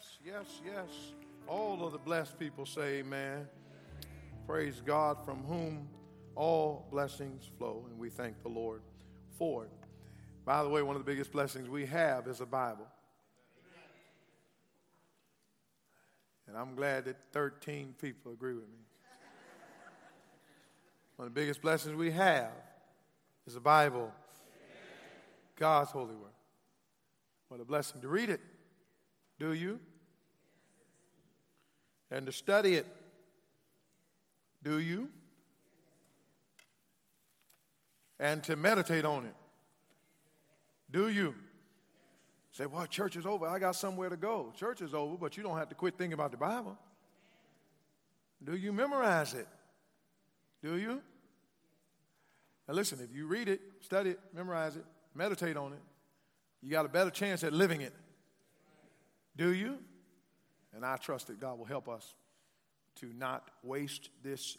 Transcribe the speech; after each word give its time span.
yes, 0.00 0.18
yes, 0.24 0.60
yes. 0.64 0.88
All 1.46 1.84
of 1.84 1.92
the 1.92 1.98
blessed 1.98 2.38
people 2.38 2.64
say 2.64 2.98
amen. 2.98 3.48
Praise 4.46 4.82
God 4.84 5.24
from 5.24 5.42
whom 5.44 5.88
all 6.34 6.86
blessings 6.90 7.50
flow, 7.58 7.84
and 7.88 7.98
we 7.98 8.08
thank 8.08 8.42
the 8.42 8.48
Lord 8.48 8.82
for 9.36 9.64
it. 9.64 9.70
By 10.44 10.62
the 10.62 10.68
way, 10.68 10.82
one 10.82 10.96
of 10.96 11.04
the 11.04 11.10
biggest 11.10 11.32
blessings 11.32 11.68
we 11.68 11.86
have 11.86 12.26
is 12.28 12.40
a 12.40 12.46
Bible. 12.46 12.86
And 16.48 16.56
I'm 16.56 16.74
glad 16.74 17.04
that 17.04 17.16
13 17.32 17.94
people 18.00 18.32
agree 18.32 18.54
with 18.54 18.68
me. 18.68 18.78
One 21.16 21.28
of 21.28 21.34
the 21.34 21.40
biggest 21.40 21.60
blessings 21.60 21.94
we 21.94 22.10
have 22.10 22.50
is 23.46 23.54
a 23.54 23.60
Bible, 23.60 24.10
God's 25.56 25.90
holy 25.90 26.14
word. 26.14 26.32
What 27.48 27.60
a 27.60 27.64
blessing 27.64 28.00
to 28.00 28.08
read 28.08 28.30
it. 28.30 28.40
Do 29.38 29.52
you? 29.52 29.78
And 32.10 32.26
to 32.26 32.32
study 32.32 32.74
it. 32.74 32.86
Do 34.62 34.78
you? 34.78 35.08
And 38.18 38.42
to 38.44 38.56
meditate 38.56 39.04
on 39.04 39.24
it. 39.24 39.34
Do 40.90 41.08
you? 41.08 41.34
Say, 42.52 42.66
well, 42.66 42.86
church 42.86 43.16
is 43.16 43.26
over. 43.26 43.46
I 43.46 43.58
got 43.58 43.76
somewhere 43.76 44.08
to 44.08 44.16
go. 44.16 44.52
Church 44.56 44.82
is 44.82 44.92
over, 44.92 45.16
but 45.16 45.36
you 45.36 45.42
don't 45.42 45.56
have 45.56 45.68
to 45.68 45.74
quit 45.74 45.96
thinking 45.96 46.14
about 46.14 46.32
the 46.32 46.36
Bible. 46.36 46.76
Do 48.42 48.56
you 48.56 48.72
memorize 48.72 49.34
it? 49.34 49.46
Do 50.62 50.76
you? 50.76 51.00
Now, 52.66 52.74
listen, 52.74 52.98
if 53.02 53.14
you 53.14 53.26
read 53.26 53.48
it, 53.48 53.60
study 53.80 54.10
it, 54.10 54.20
memorize 54.34 54.76
it, 54.76 54.84
meditate 55.14 55.56
on 55.56 55.72
it, 55.72 55.80
you 56.62 56.70
got 56.70 56.86
a 56.86 56.88
better 56.88 57.10
chance 57.10 57.44
at 57.44 57.52
living 57.52 57.80
it. 57.80 57.94
Do 59.36 59.52
you? 59.52 59.78
And 60.74 60.84
I 60.84 60.96
trust 60.96 61.26
that 61.26 61.40
God 61.40 61.58
will 61.58 61.64
help 61.64 61.88
us 61.88 62.14
to 62.96 63.12
not 63.16 63.50
waste 63.62 64.10
this 64.22 64.56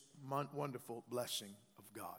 wonderful 0.53 1.03
blessing 1.09 1.55
of 1.77 1.85
God. 1.93 2.17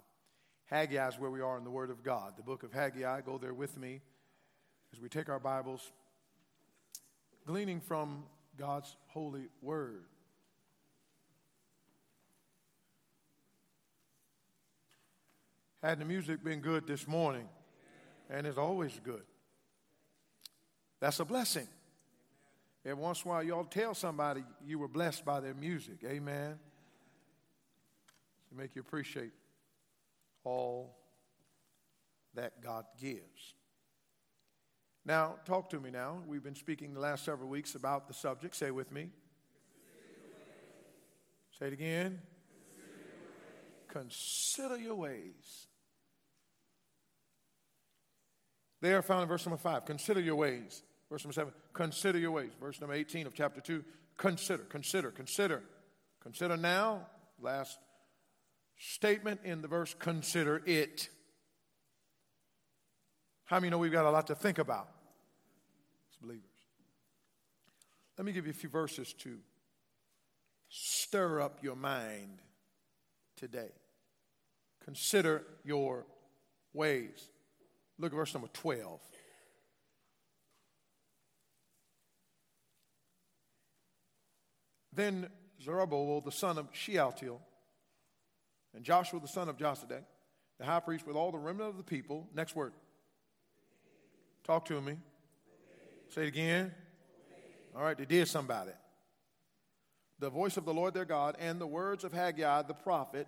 Haggai 0.66 1.08
is 1.08 1.18
where 1.18 1.30
we 1.30 1.40
are 1.40 1.58
in 1.58 1.64
the 1.64 1.70
Word 1.70 1.90
of 1.90 2.02
God. 2.02 2.34
The 2.36 2.42
book 2.42 2.62
of 2.62 2.72
Haggai, 2.72 3.20
go 3.22 3.38
there 3.38 3.54
with 3.54 3.76
me 3.76 4.00
as 4.92 5.00
we 5.00 5.08
take 5.08 5.28
our 5.28 5.38
Bibles, 5.38 5.92
gleaning 7.46 7.80
from 7.80 8.24
God's 8.56 8.96
holy 9.08 9.48
Word. 9.60 10.04
Had 15.82 15.98
the 15.98 16.04
music 16.04 16.44
been 16.44 16.60
good 16.60 16.86
this 16.86 17.08
morning, 17.08 17.48
and 18.30 18.46
it's 18.46 18.58
always 18.58 18.98
good, 19.02 19.24
that's 21.00 21.18
a 21.18 21.24
blessing. 21.24 21.66
Every 22.84 23.00
once 23.00 23.22
in 23.22 23.30
a 23.30 23.34
while, 23.34 23.42
y'all 23.42 23.64
tell 23.64 23.94
somebody 23.94 24.42
you 24.64 24.78
were 24.78 24.88
blessed 24.88 25.24
by 25.24 25.40
their 25.40 25.54
music. 25.54 25.98
Amen. 26.04 26.58
To 28.48 28.56
make 28.56 28.74
you 28.74 28.80
appreciate 28.80 29.32
all 30.44 30.96
that 32.34 32.60
God 32.60 32.86
gives. 33.00 33.54
Now, 35.04 35.36
talk 35.44 35.70
to 35.70 35.80
me 35.80 35.90
now. 35.90 36.22
We've 36.26 36.42
been 36.42 36.54
speaking 36.54 36.94
the 36.94 37.00
last 37.00 37.24
several 37.24 37.48
weeks 37.48 37.74
about 37.74 38.08
the 38.08 38.14
subject. 38.14 38.56
Say 38.56 38.70
with 38.70 38.90
me. 38.90 39.10
Say 41.58 41.66
it 41.66 41.72
again. 41.72 42.20
Consider 43.88 44.78
your 44.78 44.94
ways. 44.94 45.66
They 48.80 48.94
are 48.94 49.02
found 49.02 49.22
in 49.22 49.28
verse 49.28 49.46
number 49.46 49.58
five. 49.58 49.84
Consider 49.84 50.20
your 50.20 50.36
ways. 50.36 50.82
Verse 51.12 51.24
number 51.24 51.34
seven, 51.34 51.52
consider 51.74 52.18
your 52.18 52.30
ways. 52.30 52.52
Verse 52.58 52.80
number 52.80 52.94
18 52.94 53.26
of 53.26 53.34
chapter 53.34 53.60
2, 53.60 53.84
consider, 54.16 54.62
consider, 54.62 55.10
consider. 55.10 55.62
Consider 56.22 56.56
now, 56.56 57.06
last 57.38 57.78
statement 58.78 59.40
in 59.44 59.60
the 59.60 59.68
verse, 59.68 59.94
consider 59.98 60.62
it. 60.64 61.10
How 63.44 63.60
many 63.60 63.68
know 63.68 63.76
we've 63.76 63.92
got 63.92 64.06
a 64.06 64.10
lot 64.10 64.28
to 64.28 64.34
think 64.34 64.56
about 64.56 64.88
as 66.10 66.16
believers? 66.16 66.46
Let 68.16 68.24
me 68.24 68.32
give 68.32 68.46
you 68.46 68.52
a 68.52 68.54
few 68.54 68.70
verses 68.70 69.12
to 69.18 69.36
stir 70.70 71.42
up 71.42 71.58
your 71.62 71.76
mind 71.76 72.38
today. 73.36 73.72
Consider 74.82 75.44
your 75.62 76.06
ways. 76.72 77.28
Look 77.98 78.12
at 78.12 78.16
verse 78.16 78.32
number 78.32 78.48
12. 78.54 78.98
Then 84.92 85.28
Zerubbabel, 85.62 86.20
the 86.20 86.32
son 86.32 86.58
of 86.58 86.68
Shealtiel, 86.72 87.40
and 88.74 88.84
Joshua, 88.84 89.20
the 89.20 89.28
son 89.28 89.48
of 89.48 89.56
Josedek, 89.56 90.04
the 90.58 90.64
high 90.64 90.80
priest, 90.80 91.06
with 91.06 91.16
all 91.16 91.30
the 91.30 91.38
remnant 91.38 91.70
of 91.70 91.76
the 91.76 91.82
people. 91.82 92.28
Next 92.34 92.54
word. 92.54 92.72
Talk 94.44 94.64
to 94.66 94.80
me. 94.80 94.96
Say 96.08 96.22
it 96.22 96.28
again. 96.28 96.74
All 97.74 97.82
right, 97.82 97.96
they 97.96 98.04
did 98.04 98.28
something 98.28 98.54
about 98.54 98.68
it. 98.68 98.76
The 100.18 100.30
voice 100.30 100.56
of 100.56 100.64
the 100.64 100.74
Lord 100.74 100.94
their 100.94 101.04
God 101.04 101.36
and 101.38 101.60
the 101.60 101.66
words 101.66 102.04
of 102.04 102.12
Haggai 102.12 102.62
the 102.62 102.74
prophet, 102.74 103.26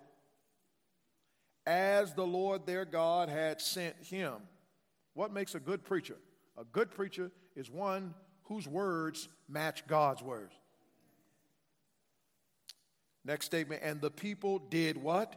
as 1.65 2.13
the 2.13 2.25
Lord 2.25 2.65
their 2.65 2.85
God 2.85 3.27
had 3.27 3.59
sent 3.59 3.95
him. 4.01 4.33
What 5.13 5.33
makes 5.33 5.55
a 5.55 5.59
good 5.59 5.83
preacher? 5.83 6.17
A 6.57 6.63
good 6.63 6.91
preacher 6.91 7.31
is 7.55 7.71
one 7.71 8.13
whose 8.43 8.67
words 8.67 9.27
match 9.49 9.87
God's 9.87 10.21
words. 10.21 10.53
Next 13.25 13.47
statement, 13.47 13.81
and 13.83 13.99
the 13.99 14.11
people 14.11 14.59
did 14.59 14.97
what? 14.97 15.35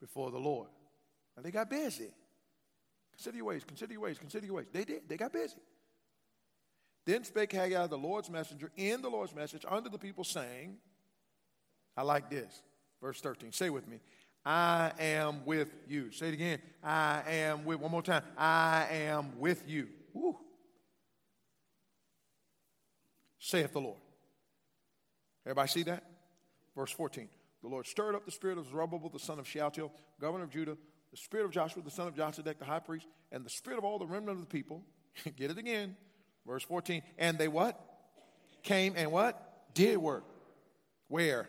Before 0.00 0.30
the 0.30 0.38
Lord. 0.38 0.68
And 1.36 1.44
they 1.44 1.50
got 1.50 1.68
busy. 1.68 2.10
Consider 3.12 3.36
your 3.36 3.46
ways, 3.46 3.64
consider 3.64 3.92
your 3.92 4.02
ways, 4.02 4.18
consider 4.18 4.46
your 4.46 4.56
ways. 4.56 4.66
They 4.72 4.84
did, 4.84 5.08
they 5.08 5.16
got 5.16 5.32
busy. 5.32 5.58
Then 7.04 7.22
spake 7.22 7.52
Haggai, 7.52 7.86
the 7.86 7.98
Lord's 7.98 8.30
messenger, 8.30 8.70
in 8.76 9.02
the 9.02 9.08
Lord's 9.08 9.34
message 9.34 9.64
unto 9.68 9.90
the 9.90 9.98
people, 9.98 10.24
saying, 10.24 10.78
I 11.96 12.02
like 12.02 12.30
this. 12.30 12.62
Verse 13.00 13.20
13. 13.20 13.52
Say 13.52 13.70
with 13.70 13.86
me. 13.86 14.00
I 14.44 14.92
am 14.98 15.44
with 15.44 15.68
you. 15.88 16.10
Say 16.12 16.28
it 16.28 16.34
again. 16.34 16.58
I 16.82 17.22
am 17.28 17.64
with, 17.64 17.80
one 17.80 17.90
more 17.90 18.02
time. 18.02 18.22
I 18.36 18.86
am 18.90 19.38
with 19.38 19.68
you. 19.68 19.88
Woo. 20.12 20.36
Saith 23.38 23.72
the 23.72 23.80
Lord. 23.80 23.98
Everybody 25.46 25.68
see 25.68 25.82
that? 25.84 26.02
Verse 26.74 26.90
14. 26.90 27.28
The 27.62 27.68
Lord 27.68 27.86
stirred 27.86 28.16
up 28.16 28.24
the 28.26 28.32
spirit 28.32 28.58
of 28.58 28.68
Zerubbabel, 28.68 29.08
the 29.08 29.20
son 29.20 29.38
of 29.38 29.46
Shealtiel, 29.46 29.92
governor 30.20 30.44
of 30.44 30.50
Judah, 30.50 30.76
the 31.12 31.16
spirit 31.16 31.46
of 31.46 31.52
Joshua, 31.52 31.82
the 31.82 31.90
son 31.90 32.08
of 32.08 32.14
Josedek, 32.14 32.58
the 32.58 32.64
high 32.64 32.80
priest, 32.80 33.06
and 33.30 33.44
the 33.44 33.50
spirit 33.50 33.78
of 33.78 33.84
all 33.84 33.98
the 33.98 34.06
remnant 34.06 34.38
of 34.38 34.40
the 34.40 34.46
people. 34.46 34.82
Get 35.36 35.52
it 35.52 35.58
again. 35.58 35.96
Verse 36.46 36.64
14. 36.64 37.02
And 37.16 37.38
they 37.38 37.48
what? 37.48 37.80
Came 38.64 38.94
and 38.96 39.12
what? 39.12 39.72
Did 39.72 39.98
work. 39.98 40.24
Where? 41.08 41.48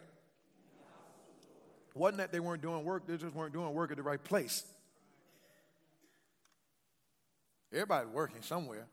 Wasn't 1.95 2.19
that 2.19 2.31
they 2.31 2.39
weren't 2.39 2.61
doing 2.61 2.85
work, 2.85 3.07
they 3.07 3.17
just 3.17 3.33
weren't 3.33 3.53
doing 3.53 3.73
work 3.73 3.89
at 3.89 3.97
the 3.97 4.03
right 4.03 4.23
place. 4.23 4.63
Everybody 7.73 8.07
working 8.07 8.43
somewhere. 8.43 8.87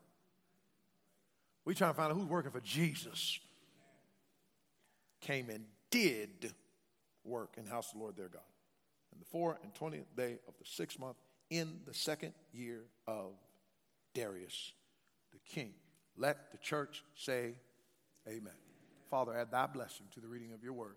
We 1.63 1.75
trying 1.75 1.91
to 1.91 1.97
find 1.97 2.11
out 2.11 2.17
who's 2.17 2.27
working 2.27 2.51
for 2.51 2.61
Jesus 2.61 3.39
came 5.25 5.49
and 5.49 5.65
did 5.89 6.53
work 7.23 7.55
in 7.57 7.65
the 7.65 7.71
house 7.71 7.87
of 7.87 7.93
the 7.93 7.99
Lord 7.99 8.15
their 8.15 8.27
God. 8.27 8.41
In 9.11 9.19
the 9.19 9.25
fourth 9.25 9.57
and 9.63 9.73
twentieth 9.73 10.15
day 10.15 10.39
of 10.47 10.53
the 10.59 10.65
sixth 10.65 10.99
month, 10.99 11.17
in 11.49 11.79
the 11.85 11.93
second 11.93 12.33
year 12.53 12.83
of 13.07 13.33
Darius 14.13 14.73
the 15.31 15.39
king. 15.53 15.73
Let 16.17 16.51
the 16.51 16.57
church 16.57 17.03
say, 17.15 17.55
Amen. 18.27 18.53
Father, 19.09 19.37
add 19.37 19.51
thy 19.51 19.67
blessing 19.67 20.07
to 20.13 20.19
the 20.19 20.27
reading 20.27 20.53
of 20.53 20.63
your 20.63 20.73
word. 20.73 20.95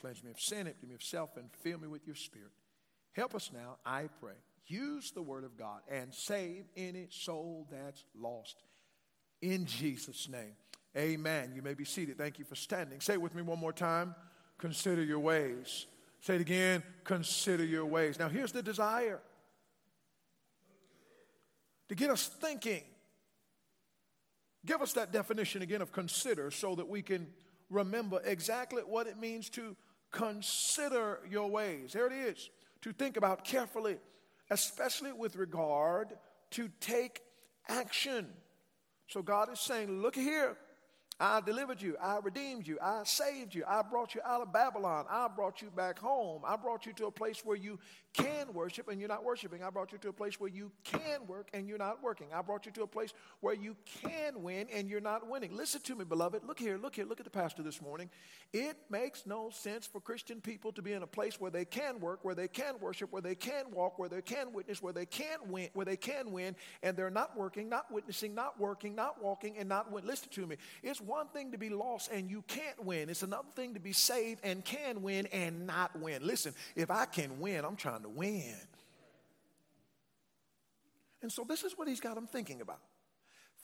Cleanse 0.00 0.22
me 0.22 0.30
of 0.30 0.40
sin, 0.40 0.68
empty 0.68 0.86
me 0.86 0.94
of 0.94 1.02
self, 1.02 1.36
and 1.36 1.48
fill 1.62 1.78
me 1.78 1.88
with 1.88 2.06
your 2.06 2.14
spirit. 2.14 2.52
Help 3.12 3.34
us 3.34 3.50
now, 3.52 3.78
I 3.84 4.08
pray. 4.20 4.34
Use 4.66 5.10
the 5.10 5.22
word 5.22 5.44
of 5.44 5.56
God 5.56 5.80
and 5.90 6.14
save 6.14 6.64
any 6.76 7.08
soul 7.10 7.66
that's 7.70 8.04
lost. 8.14 8.62
In 9.40 9.66
Jesus' 9.66 10.28
name. 10.28 10.54
Amen. 10.96 11.52
You 11.54 11.62
may 11.62 11.74
be 11.74 11.84
seated. 11.84 12.18
Thank 12.18 12.38
you 12.38 12.44
for 12.44 12.54
standing. 12.54 13.00
Say 13.00 13.14
it 13.14 13.20
with 13.20 13.34
me 13.34 13.42
one 13.42 13.58
more 13.58 13.72
time. 13.72 14.14
Consider 14.58 15.02
your 15.02 15.20
ways. 15.20 15.86
Say 16.20 16.36
it 16.36 16.40
again. 16.40 16.82
Consider 17.04 17.64
your 17.64 17.86
ways. 17.86 18.18
Now, 18.18 18.28
here's 18.28 18.52
the 18.52 18.62
desire 18.62 19.20
to 21.88 21.94
get 21.94 22.10
us 22.10 22.28
thinking. 22.28 22.82
Give 24.64 24.80
us 24.80 24.92
that 24.92 25.12
definition 25.12 25.62
again 25.62 25.82
of 25.82 25.92
consider 25.92 26.50
so 26.50 26.74
that 26.76 26.88
we 26.88 27.02
can 27.02 27.26
remember 27.68 28.20
exactly 28.24 28.82
what 28.82 29.06
it 29.06 29.18
means 29.18 29.50
to 29.50 29.76
consider 30.12 31.20
your 31.28 31.50
ways. 31.50 31.92
There 31.94 32.06
it 32.06 32.12
is. 32.12 32.50
To 32.82 32.92
think 32.92 33.16
about 33.16 33.44
carefully, 33.44 33.96
especially 34.50 35.12
with 35.12 35.36
regard 35.36 36.08
to 36.50 36.68
take 36.80 37.22
action. 37.68 38.28
So 39.08 39.22
God 39.22 39.52
is 39.52 39.58
saying, 39.58 40.00
look 40.00 40.14
here, 40.14 40.56
I 41.20 41.40
delivered 41.40 41.80
you. 41.80 41.96
I 42.02 42.18
redeemed 42.22 42.66
you. 42.66 42.78
I 42.82 43.02
saved 43.04 43.54
you. 43.54 43.64
I 43.68 43.82
brought 43.82 44.14
you 44.14 44.20
out 44.26 44.40
of 44.40 44.52
Babylon. 44.52 45.06
I 45.08 45.28
brought 45.28 45.62
you 45.62 45.70
back 45.70 45.98
home. 45.98 46.42
I 46.44 46.56
brought 46.56 46.86
you 46.86 46.92
to 46.94 47.06
a 47.06 47.10
place 47.10 47.42
where 47.44 47.56
you 47.56 47.78
can 48.12 48.52
worship 48.52 48.88
and 48.88 48.98
you're 49.00 49.08
not 49.08 49.24
worshiping. 49.24 49.62
I 49.62 49.70
brought 49.70 49.92
you 49.92 49.98
to 49.98 50.08
a 50.08 50.12
place 50.12 50.38
where 50.38 50.50
you 50.50 50.70
can 50.84 51.26
work 51.26 51.48
and 51.54 51.68
you're 51.68 51.78
not 51.78 52.02
working. 52.02 52.28
I 52.34 52.42
brought 52.42 52.66
you 52.66 52.72
to 52.72 52.82
a 52.82 52.86
place 52.86 53.12
where 53.40 53.54
you 53.54 53.76
can 54.02 54.42
win 54.42 54.66
and 54.72 54.88
you're 54.88 55.00
not 55.00 55.28
winning. 55.28 55.56
Listen 55.56 55.80
to 55.82 55.94
me, 55.94 56.04
beloved. 56.04 56.44
Look 56.44 56.58
here, 56.58 56.76
look 56.76 56.96
here, 56.96 57.04
look 57.04 57.20
at 57.20 57.24
the 57.24 57.30
pastor 57.30 57.62
this 57.62 57.80
morning. 57.80 58.10
It 58.52 58.76
makes 58.90 59.26
no 59.26 59.50
sense 59.50 59.86
for 59.86 60.00
Christian 60.00 60.40
people 60.40 60.72
to 60.72 60.82
be 60.82 60.92
in 60.92 61.02
a 61.02 61.06
place 61.06 61.40
where 61.40 61.50
they 61.50 61.64
can 61.64 62.00
work, 62.00 62.24
where 62.24 62.34
they 62.34 62.48
can 62.48 62.74
worship, 62.80 63.12
where 63.12 63.22
they 63.22 63.34
can 63.34 63.70
walk, 63.70 63.98
where 63.98 64.08
they 64.08 64.22
can 64.22 64.52
witness, 64.52 64.82
where 64.82 64.92
they 64.92 65.06
can 65.06 65.38
win, 65.46 65.68
where 65.72 65.86
they 65.86 65.96
can 65.96 66.32
win, 66.32 66.54
and 66.82 66.96
they're 66.96 67.10
not 67.10 67.36
working, 67.36 67.68
not 67.68 67.90
witnessing, 67.90 68.34
not 68.34 68.60
working, 68.60 68.94
not 68.94 69.22
walking, 69.22 69.56
and 69.56 69.68
not 69.68 69.90
win. 69.90 70.06
Listen 70.06 70.28
to 70.30 70.46
me. 70.46 70.56
It's 70.82 71.00
one 71.12 71.28
thing 71.28 71.52
to 71.52 71.58
be 71.58 71.68
lost 71.68 72.10
and 72.10 72.30
you 72.30 72.42
can't 72.48 72.82
win. 72.82 73.10
It's 73.10 73.22
another 73.22 73.48
thing 73.54 73.74
to 73.74 73.80
be 73.80 73.92
saved 73.92 74.40
and 74.42 74.64
can 74.64 75.02
win 75.02 75.26
and 75.26 75.66
not 75.66 75.94
win. 76.00 76.26
Listen, 76.26 76.54
if 76.74 76.90
I 76.90 77.04
can 77.04 77.38
win, 77.38 77.66
I'm 77.66 77.76
trying 77.76 78.02
to 78.02 78.08
win. 78.08 78.54
And 81.20 81.30
so 81.30 81.44
this 81.46 81.64
is 81.64 81.76
what 81.76 81.86
he's 81.86 82.00
got 82.00 82.16
him 82.16 82.26
thinking 82.26 82.62
about. 82.62 82.80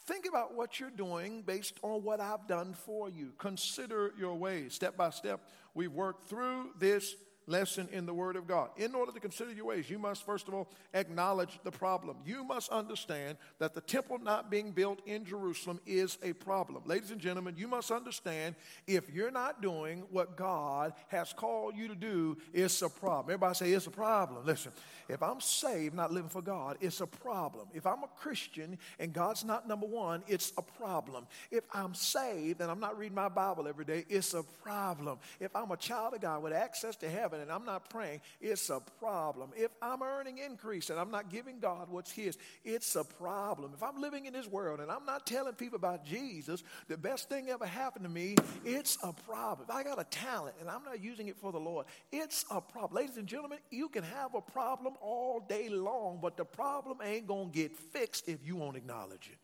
Think 0.05 0.27
about 0.27 0.55
what 0.55 0.79
you're 0.79 0.91
doing 0.91 1.41
based 1.41 1.73
on 1.81 2.03
what 2.03 2.19
I've 2.19 2.47
done 2.47 2.75
for 2.75 3.09
you. 3.09 3.33
Consider 3.39 4.13
your 4.17 4.35
ways. 4.35 4.75
Step 4.75 4.95
by 4.95 5.09
step, 5.09 5.41
we've 5.73 5.91
worked 5.91 6.29
through 6.29 6.69
this 6.77 7.15
lesson 7.49 7.89
in 7.91 8.05
the 8.05 8.13
Word 8.13 8.35
of 8.35 8.47
God. 8.47 8.69
In 8.77 8.95
order 8.95 9.11
to 9.11 9.19
consider 9.19 9.51
your 9.51 9.65
ways, 9.65 9.89
you 9.89 9.99
must 9.99 10.25
first 10.25 10.47
of 10.47 10.53
all 10.53 10.69
acknowledge 10.93 11.59
the 11.63 11.71
problem. 11.71 12.17
You 12.25 12.43
must 12.43 12.69
understand 12.69 13.37
that 13.57 13.73
the 13.73 13.81
temple 13.81 14.19
not 14.19 14.51
being 14.51 14.71
built 14.71 15.01
in 15.05 15.25
Jerusalem 15.25 15.79
is 15.85 16.17
a 16.23 16.33
problem. 16.33 16.83
Ladies 16.85 17.11
and 17.11 17.19
gentlemen, 17.19 17.55
you 17.57 17.67
must 17.67 17.91
understand 17.91 18.55
if 18.87 19.09
you're 19.13 19.31
not 19.31 19.61
doing 19.61 20.03
what 20.11 20.37
God 20.37 20.93
has 21.07 21.33
called 21.33 21.75
you 21.75 21.87
to 21.87 21.95
do, 21.95 22.37
it's 22.53 22.81
a 22.81 22.89
problem. 22.89 23.33
Everybody 23.33 23.55
say 23.55 23.71
it's 23.71 23.87
a 23.87 23.91
problem. 23.91 24.45
Listen, 24.45 24.71
if 25.07 25.23
I'm 25.23 25.41
saved, 25.41 25.95
not 25.95 26.11
living 26.11 26.29
for 26.29 26.41
God, 26.41 26.77
it's 26.81 27.01
a 27.01 27.07
problem. 27.07 27.67
If 27.73 27.87
I'm 27.87 28.03
a 28.03 28.09
Christian 28.19 28.77
and 28.99 29.11
God's 29.11 29.43
not 29.43 29.67
number 29.67 29.87
one, 29.87 30.23
it's 30.27 30.53
a 30.57 30.61
problem. 30.61 31.25
If 31.49 31.63
I'm 31.73 31.93
saved 31.95 32.61
and 32.61 32.69
I'm 32.69 32.79
not 32.79 32.97
reading 32.97 33.15
my 33.15 33.29
Bible 33.29 33.67
every 33.67 33.85
day, 33.85 34.05
it's 34.09 34.33
a 34.33 34.43
problem. 34.63 35.17
If 35.39 35.55
I'm 35.55 35.71
a 35.71 35.77
child 35.77 36.13
of 36.13 36.21
God 36.21 36.43
with 36.43 36.53
access 36.53 36.95
to 36.97 37.09
heaven, 37.09 37.38
and 37.39 37.51
I'm 37.51 37.65
not 37.65 37.89
praying, 37.89 38.21
it's 38.39 38.69
a 38.69 38.81
problem. 38.99 39.51
If 39.55 39.71
I'm 39.81 40.01
earning 40.01 40.37
increase 40.39 40.89
and 40.89 40.99
I'm 40.99 41.11
not 41.11 41.29
giving 41.29 41.59
God 41.59 41.89
what's 41.89 42.11
His, 42.11 42.37
it's 42.63 42.95
a 42.95 43.03
problem. 43.03 43.71
If 43.75 43.83
I'm 43.83 44.01
living 44.01 44.25
in 44.25 44.33
this 44.33 44.47
world 44.47 44.79
and 44.79 44.91
I'm 44.91 45.05
not 45.05 45.25
telling 45.25 45.53
people 45.53 45.77
about 45.77 46.05
Jesus, 46.05 46.63
the 46.87 46.97
best 46.97 47.29
thing 47.29 47.49
ever 47.49 47.65
happened 47.65 48.05
to 48.05 48.09
me, 48.09 48.35
it's 48.63 48.97
a 49.03 49.13
problem. 49.13 49.67
If 49.69 49.75
I 49.75 49.83
got 49.83 49.99
a 49.99 50.05
talent 50.05 50.55
and 50.59 50.69
I'm 50.69 50.83
not 50.83 51.01
using 51.01 51.27
it 51.27 51.37
for 51.37 51.51
the 51.51 51.59
Lord, 51.59 51.85
it's 52.11 52.45
a 52.51 52.61
problem. 52.61 52.95
Ladies 52.95 53.17
and 53.17 53.27
gentlemen, 53.27 53.59
you 53.69 53.89
can 53.89 54.03
have 54.03 54.35
a 54.35 54.41
problem 54.41 54.95
all 55.01 55.39
day 55.39 55.69
long, 55.69 56.19
but 56.21 56.37
the 56.37 56.45
problem 56.45 56.99
ain't 57.03 57.27
going 57.27 57.51
to 57.51 57.55
get 57.55 57.75
fixed 57.75 58.27
if 58.27 58.45
you 58.45 58.55
won't 58.55 58.77
acknowledge 58.77 59.29
it. 59.31 59.37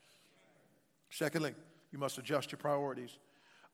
Secondly, 1.09 1.53
you 1.91 1.99
must 1.99 2.17
adjust 2.17 2.51
your 2.51 2.59
priorities 2.59 3.17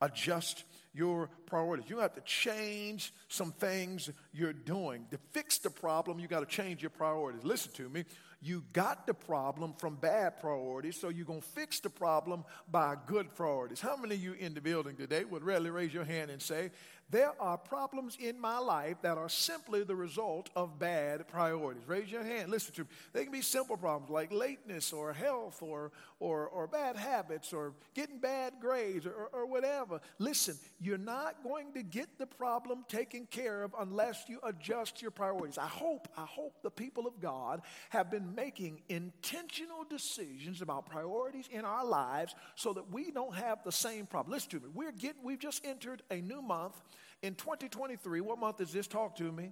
adjust 0.02 0.64
your 0.94 1.30
priorities. 1.46 1.90
You 1.90 2.00
have 2.00 2.14
to 2.16 2.22
change 2.22 3.14
some 3.28 3.52
things 3.52 4.10
you're 4.34 4.54
doing. 4.54 5.06
To 5.12 5.18
fix 5.32 5.58
the 5.58 5.70
problem, 5.70 6.20
you 6.20 6.28
got 6.28 6.42
to 6.42 6.46
change 6.46 6.82
your 6.82 6.90
priorities. 6.90 7.44
Listen 7.44 7.72
to 7.74 7.90
me. 7.90 8.06
You 8.44 8.64
got 8.74 9.06
the 9.06 9.14
problem 9.14 9.76
from 9.78 9.96
bad 9.96 10.42
priorities, 10.42 11.00
so 11.00 11.10
you're 11.10 11.26
going 11.26 11.42
to 11.42 11.48
fix 11.48 11.80
the 11.80 11.92
problem 11.92 12.44
by 12.72 12.96
good 13.06 13.36
priorities. 13.36 13.80
How 13.80 13.96
many 13.96 14.16
of 14.16 14.22
you 14.22 14.34
in 14.34 14.56
the 14.56 14.62
building 14.62 14.96
today 14.96 15.24
would 15.26 15.44
readily 15.44 15.70
raise 15.70 15.94
your 15.94 16.06
hand 16.06 16.32
and 16.32 16.42
say, 16.42 16.72
there 17.12 17.34
are 17.42 17.58
problems 17.58 18.18
in 18.20 18.40
my 18.40 18.58
life 18.58 18.96
that 19.02 19.18
are 19.18 19.28
simply 19.28 19.84
the 19.84 19.96
result 19.96 20.50
of 20.56 20.80
bad 20.80 21.28
priorities. 21.28 21.84
Raise 21.86 22.10
your 22.10 22.24
hand. 22.24 22.50
Listen 22.50 22.74
to 22.76 22.82
me. 22.82 22.88
They 23.12 23.24
can 23.24 23.34
be 23.34 23.42
simple 23.42 23.76
problems 23.76 24.10
like 24.10 24.32
lateness 24.32 24.94
or 24.94 25.12
health 25.12 25.62
or, 25.62 25.92
or, 26.22 26.48
or 26.50 26.68
bad 26.68 26.96
habits 26.96 27.52
or 27.52 27.74
getting 27.96 28.20
bad 28.20 28.54
grades 28.62 29.08
or, 29.08 29.30
or, 29.34 29.48
whatever. 29.48 30.00
Listen, 30.20 30.56
you're 30.80 31.00
not 31.00 31.44
going 31.44 31.74
to 31.74 31.82
get 31.82 32.20
the 32.20 32.28
problem 32.28 32.86
taken 32.88 33.26
care 33.26 33.64
of 33.64 33.74
unless 33.80 34.26
you 34.30 34.40
adjust 34.44 35.02
your 35.02 35.10
priorities. 35.10 35.58
I 35.58 35.66
hope, 35.66 36.08
I 36.16 36.26
hope 36.26 36.62
the 36.62 36.70
people 36.70 37.08
of 37.08 37.20
God 37.20 37.64
have 37.90 38.12
been 38.12 38.36
making 38.36 38.82
intentional 38.88 39.84
decisions 39.90 40.62
about 40.62 40.86
priorities 40.86 41.50
in 41.52 41.66
our 41.66 41.84
lives 41.84 42.36
so 42.56 42.72
that 42.74 42.92
we 42.92 43.10
don't 43.10 43.36
have 43.36 43.64
the 43.64 43.72
same 43.72 44.06
problem. 44.06 44.32
Listen 44.32 44.52
to 44.52 44.60
me. 44.60 44.72
We're 44.72 44.92
getting, 44.92 45.24
we've 45.24 45.40
just 45.40 45.66
entered 45.66 46.04
a 46.12 46.22
new 46.22 46.44
month 46.44 46.76
in 47.24 47.34
2023, 47.34 48.22
what 48.22 48.40
month 48.40 48.62
is 48.62 48.72
this? 48.72 48.88
Talk 48.88 49.16
to 49.18 49.32
me. 49.32 49.52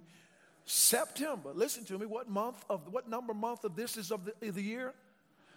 September. 0.64 1.50
Listen 1.52 1.84
to 1.86 1.98
me. 1.98 2.06
What 2.06 2.28
month 2.28 2.64
of 2.68 2.92
what 2.92 3.08
number 3.08 3.34
month 3.34 3.64
of 3.64 3.74
this 3.74 3.96
is 3.96 4.12
of 4.12 4.24
the, 4.24 4.48
of 4.48 4.54
the 4.54 4.62
year? 4.62 4.94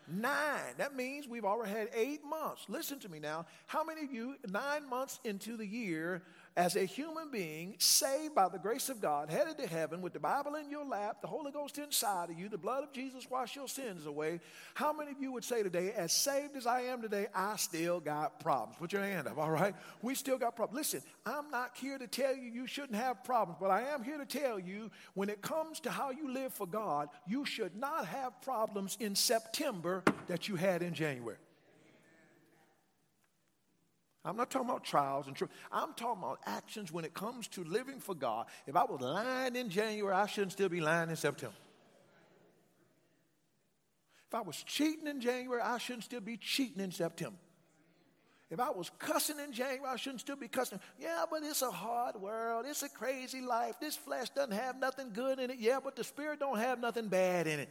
Nine. 0.08 0.74
That 0.78 0.96
means 0.96 1.28
we've 1.28 1.46
already 1.46 1.72
had 1.72 1.90
eight 1.96 2.24
months. 2.24 2.66
Listen 2.68 3.00
to 3.00 3.10
me 3.10 3.20
now. 3.20 3.46
How 3.68 3.84
many 3.84 4.04
of 4.04 4.12
you, 4.12 4.36
nine 4.50 4.88
months 4.90 5.20
into 5.24 5.56
the 5.58 5.66
year, 5.66 6.24
as 6.56 6.76
a 6.76 6.86
human 6.86 7.32
being, 7.32 7.76
saved 7.80 8.36
by 8.36 8.48
the 8.48 8.60
grace 8.60 8.90
of 8.90 9.02
God, 9.02 9.30
headed 9.30 9.58
to 9.58 9.68
heaven 9.68 10.02
with 10.02 10.14
the 10.14 10.20
Bible 10.20 10.56
in 10.56 10.70
your 10.70 10.86
lap, 10.86 11.22
the 11.22 11.28
Holy 11.28 11.52
Ghost 11.52 11.78
inside 11.78 12.30
of 12.30 12.38
you, 12.38 12.48
the 12.48 12.58
blood 12.58 12.84
of 12.84 12.94
Jesus 12.94 13.30
wash 13.30 13.56
your 13.56 13.68
sins 13.68 14.06
away, 14.06 14.40
how 14.76 14.94
many 14.94 15.12
of 15.12 15.20
you 15.20 15.32
would 15.32 15.44
say 15.44 15.64
today, 15.64 15.94
as 15.94 16.14
saved 16.14 16.56
as 16.56 16.68
I 16.68 16.82
am 16.82 17.02
today, 17.02 17.28
I 17.34 17.56
still 17.56 18.00
got 18.00 18.40
problems? 18.40 18.78
Put 18.78 18.94
your 18.94 19.02
hand 19.02 19.28
up, 19.28 19.38
all 19.38 19.52
right? 19.52 19.74
We 20.02 20.14
still 20.16 20.38
got 20.38 20.56
problems. 20.56 20.78
Listen, 20.78 21.02
I'm 21.26 21.50
not 21.50 21.72
here 21.76 21.98
to 21.98 22.08
tell 22.08 22.36
you 22.36 22.52
you 22.52 22.68
shouldn't 22.68 22.96
have 22.96 23.24
problems, 23.24 23.58
but 23.60 23.72
I 23.72 23.82
am 23.84 24.04
here 24.04 24.18
to 24.18 24.26
tell 24.26 24.60
you 24.60 24.92
when 25.16 25.30
it 25.30 25.42
comes 25.42 25.80
to 25.82 25.92
how 25.92 26.12
you 26.12 26.32
live 26.32 26.54
for 26.54 26.68
God, 26.68 27.10
you 27.28 27.46
should 27.46 27.76
not 27.76 28.06
have 28.06 28.40
problems 28.42 28.98
in 29.00 29.16
September 29.16 30.04
that 30.28 30.48
you 30.48 30.56
had 30.56 30.84
in 30.84 30.94
January. 30.94 31.38
I'm 34.26 34.38
not 34.38 34.50
talking 34.50 34.70
about 34.70 34.84
trials 34.86 35.28
and 35.28 35.36
truth. 35.36 35.52
I'm 35.72 35.94
talking 35.94 36.24
about 36.24 36.40
actions 36.46 36.92
when 36.92 37.04
it 37.04 37.14
comes 37.14 37.48
to 37.50 37.64
living 37.64 38.00
for 38.00 38.16
God. 38.16 38.46
If 38.66 38.76
I 38.76 38.84
was 38.86 39.02
lying 39.02 39.56
in 39.56 39.70
January, 39.70 40.14
I 40.14 40.28
shouldn't 40.28 40.54
still 40.54 40.70
be 40.70 40.80
lying 40.80 41.10
in 41.10 41.16
September. 41.18 41.56
If 44.30 44.36
I 44.36 44.42
was 44.42 44.64
cheating 44.64 45.08
in 45.08 45.20
January, 45.20 45.62
I 45.62 45.78
shouldn't 45.78 46.06
still 46.06 46.22
be 46.22 46.38
cheating 46.38 46.82
in 46.82 46.92
September. 46.92 47.38
If 48.50 48.60
I 48.60 48.70
was 48.70 48.92
cussing 48.98 49.40
in 49.40 49.52
January, 49.52 49.90
I 49.92 49.96
shouldn't 49.96 50.22
still 50.22 50.36
be 50.36 50.48
cussing. 50.48 50.80
Yeah, 51.00 51.26
but 51.30 51.42
it's 51.44 51.62
a 51.62 51.72
hard 51.72 52.16
world. 52.16 52.66
It's 52.68 52.84
a 52.84 52.90
crazy 52.90 53.42
life. 53.42 53.76
This 53.82 53.96
flesh 53.96 54.30
doesn't 54.30 54.54
have 54.54 54.80
nothing 54.80 55.10
good 55.12 55.40
in 55.40 55.50
it. 55.50 55.58
Yeah, 55.60 55.80
but 55.84 55.96
the 55.96 56.04
spirit 56.04 56.40
don't 56.40 56.60
have 56.60 56.80
nothing 56.80 57.08
bad 57.08 57.48
in 57.48 57.60
it. 57.60 57.70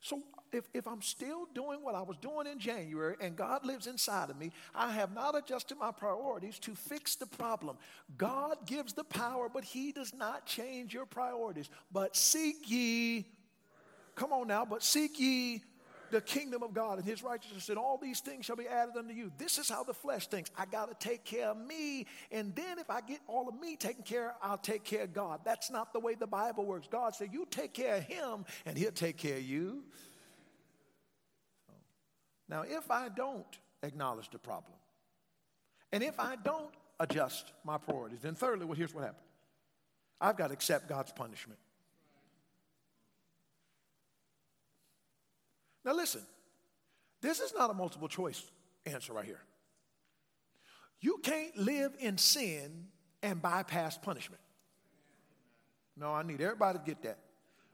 So 0.00 0.22
if, 0.56 0.68
if 0.74 0.88
I'm 0.88 1.02
still 1.02 1.46
doing 1.54 1.82
what 1.82 1.94
I 1.94 2.02
was 2.02 2.16
doing 2.18 2.46
in 2.46 2.58
January 2.58 3.16
and 3.20 3.36
God 3.36 3.64
lives 3.64 3.86
inside 3.86 4.30
of 4.30 4.38
me, 4.38 4.52
I 4.74 4.92
have 4.92 5.14
not 5.14 5.36
adjusted 5.36 5.78
my 5.78 5.92
priorities 5.92 6.58
to 6.60 6.74
fix 6.74 7.16
the 7.16 7.26
problem. 7.26 7.76
God 8.16 8.56
gives 8.66 8.92
the 8.92 9.04
power, 9.04 9.48
but 9.52 9.64
He 9.64 9.92
does 9.92 10.14
not 10.14 10.46
change 10.46 10.94
your 10.94 11.06
priorities. 11.06 11.68
But 11.92 12.16
seek 12.16 12.68
ye, 12.70 13.26
come 14.14 14.32
on 14.32 14.48
now, 14.48 14.64
but 14.64 14.82
seek 14.82 15.18
ye 15.20 15.62
the 16.10 16.20
kingdom 16.20 16.62
of 16.62 16.72
God 16.72 16.98
and 16.98 17.06
his 17.06 17.22
righteousness, 17.22 17.68
and 17.68 17.78
all 17.78 17.98
these 17.98 18.20
things 18.20 18.44
shall 18.44 18.56
be 18.56 18.66
added 18.66 18.96
unto 18.96 19.12
you. 19.12 19.30
This 19.38 19.58
is 19.58 19.68
how 19.68 19.84
the 19.84 19.94
flesh 19.94 20.26
thinks. 20.26 20.50
I 20.56 20.66
got 20.66 20.88
to 20.88 21.08
take 21.08 21.24
care 21.24 21.48
of 21.48 21.56
me, 21.56 22.06
and 22.30 22.54
then 22.54 22.78
if 22.78 22.90
I 22.90 23.00
get 23.00 23.20
all 23.26 23.48
of 23.48 23.58
me 23.60 23.76
taken 23.76 24.02
care 24.02 24.30
of, 24.30 24.34
I'll 24.42 24.58
take 24.58 24.84
care 24.84 25.02
of 25.02 25.12
God. 25.12 25.40
That's 25.44 25.70
not 25.70 25.92
the 25.92 26.00
way 26.00 26.14
the 26.14 26.26
Bible 26.26 26.64
works. 26.64 26.88
God 26.90 27.14
said, 27.14 27.30
You 27.32 27.46
take 27.50 27.74
care 27.74 27.96
of 27.96 28.04
him, 28.04 28.44
and 28.64 28.76
he'll 28.76 28.92
take 28.92 29.16
care 29.16 29.36
of 29.36 29.42
you. 29.42 29.84
Now, 32.48 32.62
if 32.62 32.90
I 32.90 33.08
don't 33.08 33.46
acknowledge 33.82 34.30
the 34.30 34.38
problem, 34.38 34.72
and 35.92 36.02
if 36.02 36.18
I 36.18 36.36
don't 36.36 36.72
adjust 37.00 37.52
my 37.64 37.78
priorities, 37.78 38.20
then 38.20 38.34
thirdly, 38.34 38.64
well, 38.64 38.76
here's 38.76 38.94
what 38.94 39.04
happened 39.04 39.26
I've 40.20 40.36
got 40.36 40.48
to 40.48 40.52
accept 40.52 40.88
God's 40.88 41.12
punishment. 41.12 41.58
Now, 45.84 45.94
listen, 45.94 46.22
this 47.20 47.40
is 47.40 47.54
not 47.54 47.70
a 47.70 47.74
multiple 47.74 48.08
choice 48.08 48.42
answer 48.86 49.12
right 49.12 49.24
here. 49.24 49.40
You 51.00 51.18
can't 51.22 51.56
live 51.56 51.92
in 52.00 52.18
sin 52.18 52.86
and 53.22 53.40
bypass 53.40 53.96
punishment. 53.96 54.40
No, 55.96 56.12
I 56.12 56.22
need 56.22 56.40
everybody 56.40 56.78
to 56.78 56.84
get 56.84 57.02
that. 57.02 57.18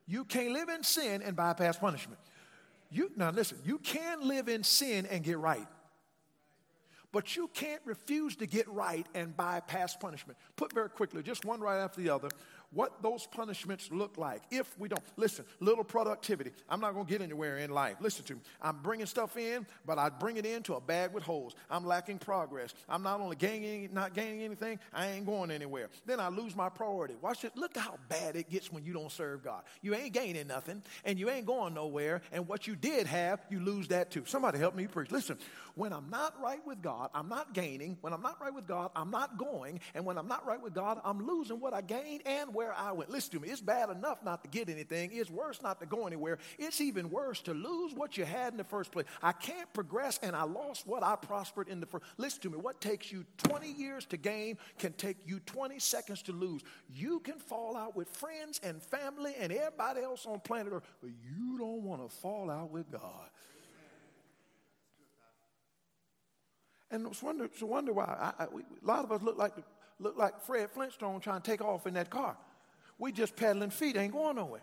You 0.06 0.24
can't 0.24 0.52
live 0.52 0.68
in 0.68 0.82
sin 0.82 1.22
and 1.22 1.34
bypass 1.34 1.78
punishment. 1.78 2.18
You, 2.92 3.10
now 3.16 3.30
listen, 3.30 3.58
you 3.64 3.78
can 3.78 4.28
live 4.28 4.48
in 4.48 4.62
sin 4.62 5.06
and 5.06 5.24
get 5.24 5.38
right. 5.38 5.66
But 7.10 7.36
you 7.36 7.48
can't 7.48 7.80
refuse 7.84 8.36
to 8.36 8.46
get 8.46 8.68
right 8.68 9.06
and 9.14 9.36
bypass 9.36 9.96
punishment. 9.96 10.38
Put 10.56 10.72
very 10.72 10.88
quickly, 10.88 11.22
just 11.22 11.44
one 11.44 11.60
right 11.60 11.78
after 11.78 12.00
the 12.00 12.10
other. 12.10 12.28
What 12.72 13.02
those 13.02 13.26
punishments 13.26 13.90
look 13.92 14.18
like 14.18 14.42
if 14.50 14.78
we 14.78 14.88
don't. 14.88 15.02
Listen, 15.16 15.44
little 15.60 15.84
productivity. 15.84 16.52
I'm 16.68 16.80
not 16.80 16.94
going 16.94 17.06
to 17.06 17.12
get 17.12 17.22
anywhere 17.22 17.58
in 17.58 17.70
life. 17.70 17.96
Listen 18.00 18.24
to 18.26 18.34
me. 18.34 18.40
I'm 18.60 18.78
bringing 18.82 19.06
stuff 19.06 19.36
in, 19.36 19.66
but 19.86 19.98
I 19.98 20.08
bring 20.08 20.36
it 20.36 20.46
into 20.46 20.74
a 20.74 20.80
bag 20.80 21.12
with 21.12 21.22
holes. 21.22 21.54
I'm 21.70 21.86
lacking 21.86 22.18
progress. 22.18 22.74
I'm 22.88 23.02
not 23.02 23.20
only 23.20 23.36
gaining, 23.36 23.90
not 23.92 24.14
gaining 24.14 24.42
anything, 24.42 24.78
I 24.92 25.08
ain't 25.08 25.26
going 25.26 25.50
anywhere. 25.50 25.90
Then 26.06 26.20
I 26.20 26.28
lose 26.28 26.56
my 26.56 26.68
priority. 26.68 27.14
Watch 27.20 27.44
it. 27.44 27.52
Look 27.56 27.76
how 27.76 27.96
bad 28.08 28.36
it 28.36 28.50
gets 28.50 28.72
when 28.72 28.84
you 28.84 28.92
don't 28.92 29.12
serve 29.12 29.44
God. 29.44 29.62
You 29.82 29.94
ain't 29.94 30.12
gaining 30.12 30.46
nothing, 30.46 30.82
and 31.04 31.18
you 31.18 31.30
ain't 31.30 31.46
going 31.46 31.74
nowhere, 31.74 32.22
and 32.32 32.48
what 32.48 32.66
you 32.66 32.76
did 32.76 33.06
have, 33.06 33.40
you 33.50 33.60
lose 33.60 33.88
that 33.88 34.10
too. 34.10 34.24
Somebody 34.26 34.58
help 34.58 34.74
me 34.74 34.86
preach. 34.86 35.10
Listen, 35.10 35.38
when 35.74 35.92
I'm 35.92 36.10
not 36.10 36.40
right 36.40 36.64
with 36.66 36.82
God, 36.82 37.10
I'm 37.14 37.28
not 37.28 37.54
gaining. 37.54 37.96
When 38.00 38.12
I'm 38.12 38.22
not 38.22 38.40
right 38.40 38.52
with 38.52 38.66
God, 38.66 38.90
I'm 38.94 39.10
not 39.10 39.38
going. 39.38 39.80
And 39.94 40.04
when 40.04 40.18
I'm 40.18 40.28
not 40.28 40.46
right 40.46 40.60
with 40.60 40.74
God, 40.74 41.00
I'm 41.04 41.26
losing 41.26 41.60
what 41.60 41.72
I 41.72 41.80
gained 41.80 42.22
and 42.26 42.52
where 42.62 42.72
I 42.74 42.92
went. 42.92 43.10
Listen 43.10 43.32
to 43.32 43.40
me. 43.40 43.48
It's 43.48 43.60
bad 43.60 43.90
enough 43.90 44.22
not 44.22 44.42
to 44.44 44.48
get 44.48 44.68
anything. 44.68 45.10
It's 45.12 45.30
worse 45.30 45.60
not 45.62 45.80
to 45.80 45.86
go 45.86 46.06
anywhere. 46.06 46.38
It's 46.58 46.80
even 46.80 47.10
worse 47.10 47.40
to 47.42 47.54
lose 47.54 47.92
what 47.94 48.16
you 48.16 48.24
had 48.24 48.52
in 48.52 48.56
the 48.56 48.64
first 48.64 48.92
place. 48.92 49.06
I 49.22 49.32
can't 49.32 49.72
progress 49.72 50.20
and 50.22 50.36
I 50.36 50.44
lost 50.44 50.86
what 50.86 51.02
I 51.02 51.16
prospered 51.16 51.68
in 51.68 51.80
the 51.80 51.86
first. 51.86 52.04
Listen 52.18 52.42
to 52.42 52.50
me. 52.50 52.58
What 52.58 52.80
takes 52.80 53.10
you 53.10 53.24
20 53.38 53.70
years 53.72 54.04
to 54.06 54.16
gain 54.16 54.58
can 54.78 54.92
take 54.92 55.16
you 55.26 55.40
20 55.40 55.78
seconds 55.78 56.22
to 56.22 56.32
lose. 56.32 56.62
You 56.94 57.20
can 57.20 57.38
fall 57.38 57.76
out 57.76 57.96
with 57.96 58.08
friends 58.08 58.60
and 58.62 58.80
family 58.82 59.34
and 59.38 59.52
everybody 59.52 60.02
else 60.02 60.24
on 60.26 60.40
planet 60.40 60.72
Earth, 60.72 60.84
but 61.00 61.10
you 61.10 61.58
don't 61.58 61.82
want 61.82 62.08
to 62.08 62.14
fall 62.16 62.50
out 62.50 62.70
with 62.70 62.90
God. 62.90 63.30
And 66.90 67.06
it's 67.06 67.22
wonder, 67.22 67.44
it's 67.46 67.62
wonder 67.62 67.92
why. 67.94 68.04
I, 68.38 68.44
I, 68.44 68.46
we, 68.52 68.62
a 68.62 68.86
lot 68.86 69.02
of 69.02 69.10
us 69.12 69.22
look 69.22 69.38
like, 69.38 69.54
look 69.98 70.18
like 70.18 70.42
Fred 70.42 70.70
Flintstone 70.70 71.20
trying 71.20 71.40
to 71.40 71.50
take 71.50 71.62
off 71.62 71.86
in 71.86 71.94
that 71.94 72.10
car. 72.10 72.36
We 73.02 73.10
just 73.10 73.34
pedaling 73.34 73.70
feet, 73.70 73.96
ain't 73.96 74.12
going 74.12 74.36
nowhere. 74.36 74.62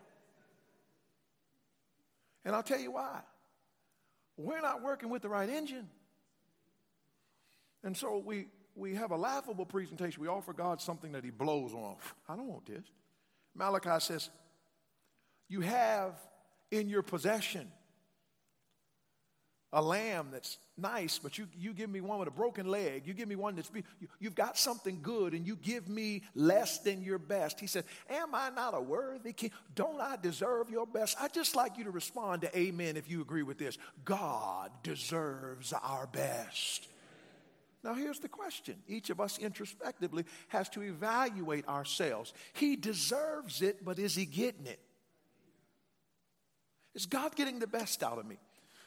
And 2.45 2.55
I'll 2.55 2.63
tell 2.63 2.79
you 2.79 2.93
why. 2.93 3.19
We're 4.37 4.61
not 4.61 4.81
working 4.81 5.09
with 5.09 5.23
the 5.23 5.27
right 5.27 5.49
engine. 5.49 5.89
And 7.83 7.97
so 7.97 8.17
we, 8.17 8.45
we 8.75 8.95
have 8.95 9.11
a 9.11 9.17
laughable 9.17 9.65
presentation. 9.65 10.21
We 10.21 10.29
offer 10.29 10.53
God 10.53 10.79
something 10.79 11.11
that 11.11 11.25
He 11.25 11.31
blows 11.31 11.73
on. 11.73 11.97
I 12.29 12.37
don't 12.37 12.47
want 12.47 12.65
this. 12.65 12.85
Malachi 13.53 13.99
says, 13.99 14.29
You 15.49 15.59
have 15.59 16.13
in 16.71 16.87
your 16.87 17.01
possession 17.01 17.69
a 19.71 19.81
lamb 19.81 20.29
that's 20.31 20.57
nice, 20.77 21.19
but 21.19 21.37
you, 21.37 21.47
you 21.55 21.73
give 21.73 21.89
me 21.89 22.01
one 22.01 22.17
with 22.17 22.27
a 22.27 22.31
broken 22.31 22.67
leg. 22.67 23.05
You 23.05 23.13
give 23.13 23.27
me 23.27 23.35
one 23.35 23.55
that's, 23.55 23.69
you, 23.73 24.07
you've 24.19 24.33
got 24.33 24.57
something 24.57 24.99
good 25.01 25.33
and 25.33 25.45
you 25.45 25.55
give 25.55 25.87
me 25.87 26.23
less 26.33 26.79
than 26.79 27.03
your 27.03 27.19
best. 27.19 27.59
He 27.59 27.67
said, 27.67 27.83
Am 28.09 28.33
I 28.33 28.49
not 28.49 28.73
a 28.73 28.81
worthy 28.81 29.31
king? 29.31 29.51
Don't 29.75 30.01
I 30.01 30.15
deserve 30.15 30.71
your 30.71 30.87
best? 30.87 31.17
I'd 31.21 31.33
just 31.33 31.55
like 31.55 31.77
you 31.77 31.83
to 31.83 31.91
respond 31.91 32.41
to 32.41 32.57
amen 32.57 32.97
if 32.97 33.09
you 33.09 33.21
agree 33.21 33.43
with 33.43 33.59
this. 33.59 33.77
God 34.03 34.71
deserves 34.81 35.71
our 35.71 36.07
best. 36.07 36.87
Now, 37.83 37.93
here's 37.93 38.19
the 38.19 38.27
question. 38.27 38.75
Each 38.87 39.09
of 39.09 39.21
us 39.21 39.37
introspectively 39.37 40.25
has 40.49 40.67
to 40.69 40.81
evaluate 40.81 41.67
ourselves. 41.67 42.33
He 42.53 42.75
deserves 42.75 43.61
it, 43.61 43.85
but 43.85 43.99
is 43.99 44.15
he 44.15 44.25
getting 44.25 44.65
it? 44.65 44.79
Is 46.95 47.05
God 47.05 47.35
getting 47.35 47.59
the 47.59 47.67
best 47.67 48.03
out 48.03 48.17
of 48.17 48.25
me? 48.25 48.37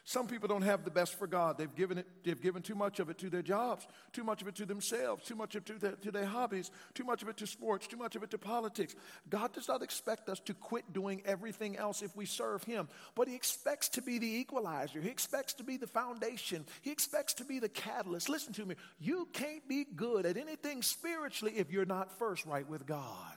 Some 0.04 0.26
people 0.26 0.48
don't 0.48 0.62
have 0.62 0.84
the 0.84 0.90
best 0.90 1.16
for 1.16 1.28
God. 1.28 1.56
They've 1.58 1.74
given, 1.74 1.98
it, 1.98 2.06
they've 2.24 2.40
given 2.40 2.60
too 2.60 2.74
much 2.74 2.98
of 2.98 3.08
it 3.08 3.18
to 3.18 3.30
their 3.30 3.42
jobs, 3.42 3.86
too 4.12 4.24
much 4.24 4.42
of 4.42 4.48
it 4.48 4.56
to 4.56 4.66
themselves, 4.66 5.24
too 5.24 5.36
much 5.36 5.54
of 5.54 5.62
it 5.62 5.66
to 5.66 5.78
their, 5.78 5.92
to 5.92 6.10
their 6.10 6.24
hobbies, 6.24 6.72
too 6.94 7.04
much 7.04 7.22
of 7.22 7.28
it 7.28 7.36
to 7.36 7.46
sports, 7.46 7.86
too 7.86 7.96
much 7.96 8.16
of 8.16 8.24
it 8.24 8.30
to 8.30 8.38
politics. 8.38 8.96
God 9.28 9.52
does 9.52 9.68
not 9.68 9.80
expect 9.80 10.28
us 10.28 10.40
to 10.40 10.54
quit 10.54 10.92
doing 10.92 11.22
everything 11.24 11.76
else 11.76 12.02
if 12.02 12.16
we 12.16 12.26
serve 12.26 12.64
Him, 12.64 12.88
but 13.14 13.28
He 13.28 13.36
expects 13.36 13.88
to 13.90 14.02
be 14.02 14.18
the 14.18 14.26
equalizer. 14.26 15.00
He 15.00 15.08
expects 15.08 15.54
to 15.54 15.62
be 15.62 15.76
the 15.76 15.86
foundation. 15.86 16.66
He 16.80 16.90
expects 16.90 17.34
to 17.34 17.44
be 17.44 17.60
the 17.60 17.68
catalyst. 17.68 18.28
Listen 18.28 18.52
to 18.54 18.66
me. 18.66 18.74
You 18.98 19.28
can't 19.32 19.66
be 19.68 19.84
good 19.84 20.26
at 20.26 20.36
anything 20.36 20.82
spiritually 20.82 21.54
if 21.56 21.70
you're 21.70 21.84
not 21.84 22.18
first 22.18 22.44
right 22.44 22.68
with 22.68 22.86
God. 22.86 23.36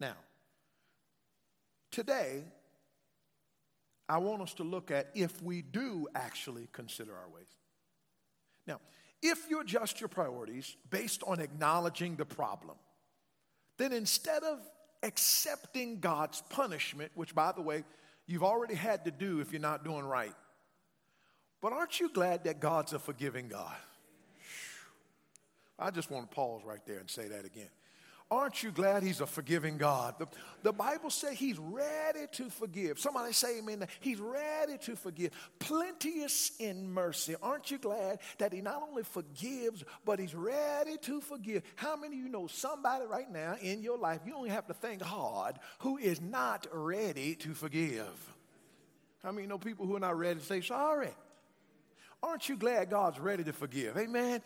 Now, 0.00 0.16
today, 1.92 2.42
I 4.10 4.18
want 4.18 4.42
us 4.42 4.54
to 4.54 4.64
look 4.64 4.90
at 4.90 5.08
if 5.14 5.40
we 5.40 5.62
do 5.62 6.08
actually 6.16 6.68
consider 6.72 7.12
our 7.12 7.28
ways. 7.28 7.46
Now, 8.66 8.80
if 9.22 9.48
you 9.48 9.60
adjust 9.60 10.00
your 10.00 10.08
priorities 10.08 10.76
based 10.90 11.22
on 11.28 11.38
acknowledging 11.38 12.16
the 12.16 12.24
problem, 12.24 12.76
then 13.78 13.92
instead 13.92 14.42
of 14.42 14.58
accepting 15.04 16.00
God's 16.00 16.42
punishment, 16.50 17.12
which, 17.14 17.36
by 17.36 17.52
the 17.52 17.62
way, 17.62 17.84
you've 18.26 18.42
already 18.42 18.74
had 18.74 19.04
to 19.04 19.12
do 19.12 19.38
if 19.38 19.52
you're 19.52 19.60
not 19.60 19.84
doing 19.84 20.04
right, 20.04 20.34
but 21.62 21.72
aren't 21.72 22.00
you 22.00 22.10
glad 22.12 22.44
that 22.44 22.58
God's 22.58 22.92
a 22.92 22.98
forgiving 22.98 23.46
God? 23.46 23.76
I 25.78 25.92
just 25.92 26.10
want 26.10 26.28
to 26.28 26.34
pause 26.34 26.62
right 26.64 26.84
there 26.84 26.98
and 26.98 27.08
say 27.08 27.28
that 27.28 27.44
again. 27.44 27.70
Aren't 28.30 28.62
you 28.62 28.70
glad 28.70 29.02
he's 29.02 29.20
a 29.20 29.26
forgiving 29.26 29.76
God? 29.76 30.14
The, 30.20 30.28
the 30.62 30.72
Bible 30.72 31.10
says 31.10 31.32
he's 31.36 31.58
ready 31.58 32.26
to 32.32 32.48
forgive. 32.48 33.00
Somebody 33.00 33.32
say 33.32 33.58
amen. 33.58 33.88
He's 33.98 34.20
ready 34.20 34.78
to 34.82 34.94
forgive. 34.94 35.32
Plenteous 35.58 36.52
in 36.60 36.92
mercy. 36.92 37.34
Aren't 37.42 37.72
you 37.72 37.78
glad 37.78 38.20
that 38.38 38.52
he 38.52 38.60
not 38.60 38.84
only 38.88 39.02
forgives, 39.02 39.82
but 40.04 40.20
he's 40.20 40.34
ready 40.34 40.96
to 40.98 41.20
forgive? 41.20 41.64
How 41.74 41.96
many 41.96 42.18
of 42.18 42.22
you 42.22 42.28
know 42.28 42.46
somebody 42.46 43.04
right 43.04 43.28
now 43.28 43.56
in 43.60 43.82
your 43.82 43.98
life, 43.98 44.20
you 44.24 44.36
only 44.36 44.50
have 44.50 44.68
to 44.68 44.74
think 44.74 45.02
hard, 45.02 45.56
who 45.80 45.98
is 45.98 46.20
not 46.20 46.68
ready 46.72 47.34
to 47.36 47.52
forgive? 47.52 48.32
How 49.24 49.32
many 49.32 49.48
know 49.48 49.58
people 49.58 49.86
who 49.86 49.96
are 49.96 50.00
not 50.00 50.16
ready 50.16 50.38
to 50.38 50.46
say 50.46 50.60
sorry? 50.60 51.10
Aren't 52.22 52.48
you 52.48 52.56
glad 52.56 52.90
God's 52.90 53.18
ready 53.18 53.42
to 53.42 53.52
forgive? 53.52 53.96
Amen 53.96 54.40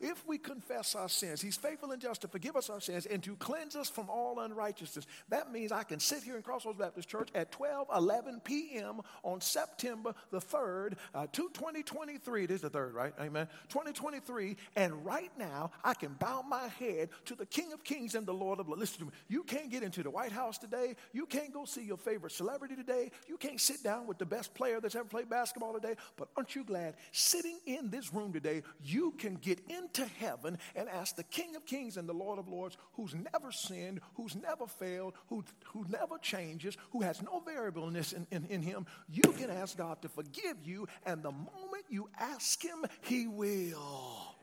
if 0.00 0.26
we 0.26 0.38
confess 0.38 0.94
our 0.94 1.08
sins, 1.08 1.40
He's 1.40 1.56
faithful 1.56 1.92
and 1.92 2.00
just 2.00 2.22
to 2.22 2.28
forgive 2.28 2.56
us 2.56 2.70
our 2.70 2.80
sins 2.80 3.06
and 3.06 3.22
to 3.22 3.36
cleanse 3.36 3.76
us 3.76 3.88
from 3.88 4.08
all 4.08 4.40
unrighteousness. 4.40 5.06
That 5.28 5.52
means 5.52 5.72
I 5.72 5.82
can 5.82 6.00
sit 6.00 6.22
here 6.22 6.36
in 6.36 6.42
Crossroads 6.42 6.78
Baptist 6.78 7.08
Church 7.08 7.28
at 7.34 7.52
12, 7.52 7.88
11 7.94 8.40
p.m. 8.44 9.00
on 9.22 9.40
September 9.40 10.14
the 10.30 10.40
3rd, 10.40 10.94
uh, 11.14 11.26
2023. 11.32 12.44
It 12.44 12.50
is 12.50 12.62
the 12.62 12.70
3rd, 12.70 12.94
right? 12.94 13.12
Amen. 13.20 13.46
2023. 13.68 14.56
And 14.76 15.04
right 15.04 15.30
now, 15.38 15.70
I 15.84 15.94
can 15.94 16.14
bow 16.14 16.42
my 16.42 16.68
head 16.78 17.10
to 17.26 17.34
the 17.34 17.46
King 17.46 17.72
of 17.72 17.84
Kings 17.84 18.14
and 18.14 18.26
the 18.26 18.32
Lord 18.32 18.60
of 18.60 18.68
Lords. 18.68 18.80
Listen 18.80 19.00
to 19.00 19.04
me. 19.06 19.12
You 19.28 19.42
can't 19.42 19.70
get 19.70 19.82
into 19.82 20.02
the 20.02 20.10
White 20.10 20.32
House 20.32 20.58
today. 20.58 20.96
You 21.12 21.26
can't 21.26 21.52
go 21.52 21.64
see 21.64 21.84
your 21.84 21.98
favorite 21.98 22.32
celebrity 22.32 22.74
today. 22.74 23.10
You 23.28 23.36
can't 23.36 23.60
sit 23.60 23.82
down 23.82 24.06
with 24.06 24.18
the 24.18 24.26
best 24.26 24.54
player 24.54 24.80
that's 24.80 24.94
ever 24.94 25.04
played 25.04 25.28
basketball 25.28 25.74
today. 25.74 25.94
But 26.16 26.28
aren't 26.36 26.56
you 26.56 26.64
glad 26.64 26.94
sitting 27.12 27.58
in 27.66 27.90
this 27.90 28.12
room 28.12 28.32
today, 28.32 28.62
you 28.82 29.12
can 29.18 29.34
get 29.34 29.60
in 29.68 29.88
to 29.94 30.04
heaven 30.18 30.58
and 30.74 30.88
ask 30.88 31.16
the 31.16 31.24
King 31.24 31.56
of 31.56 31.66
Kings 31.66 31.96
and 31.96 32.08
the 32.08 32.14
Lord 32.14 32.38
of 32.38 32.48
Lords, 32.48 32.76
who's 32.94 33.14
never 33.14 33.52
sinned, 33.52 34.00
who's 34.14 34.36
never 34.36 34.66
failed, 34.66 35.14
who, 35.28 35.44
who 35.66 35.84
never 35.88 36.18
changes, 36.18 36.76
who 36.90 37.02
has 37.02 37.22
no 37.22 37.40
variableness 37.40 38.12
in, 38.12 38.26
in, 38.30 38.46
in 38.46 38.62
him, 38.62 38.86
you 39.08 39.32
can 39.32 39.50
ask 39.50 39.76
God 39.76 40.02
to 40.02 40.08
forgive 40.08 40.56
you, 40.64 40.86
and 41.04 41.22
the 41.22 41.32
moment 41.32 41.84
you 41.88 42.08
ask 42.18 42.62
Him, 42.62 42.84
He 43.02 43.26
will. 43.26 44.36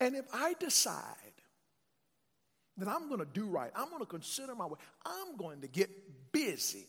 And 0.00 0.14
if 0.14 0.26
I 0.32 0.54
decide 0.54 1.04
that 2.76 2.88
I'm 2.88 3.08
going 3.08 3.20
to 3.20 3.26
do 3.26 3.46
right, 3.46 3.70
I'm 3.74 3.88
going 3.88 4.00
to 4.00 4.06
consider 4.06 4.54
my 4.54 4.66
way, 4.66 4.78
I'm 5.04 5.36
going 5.36 5.62
to 5.62 5.68
get 5.68 5.90
busy 6.32 6.86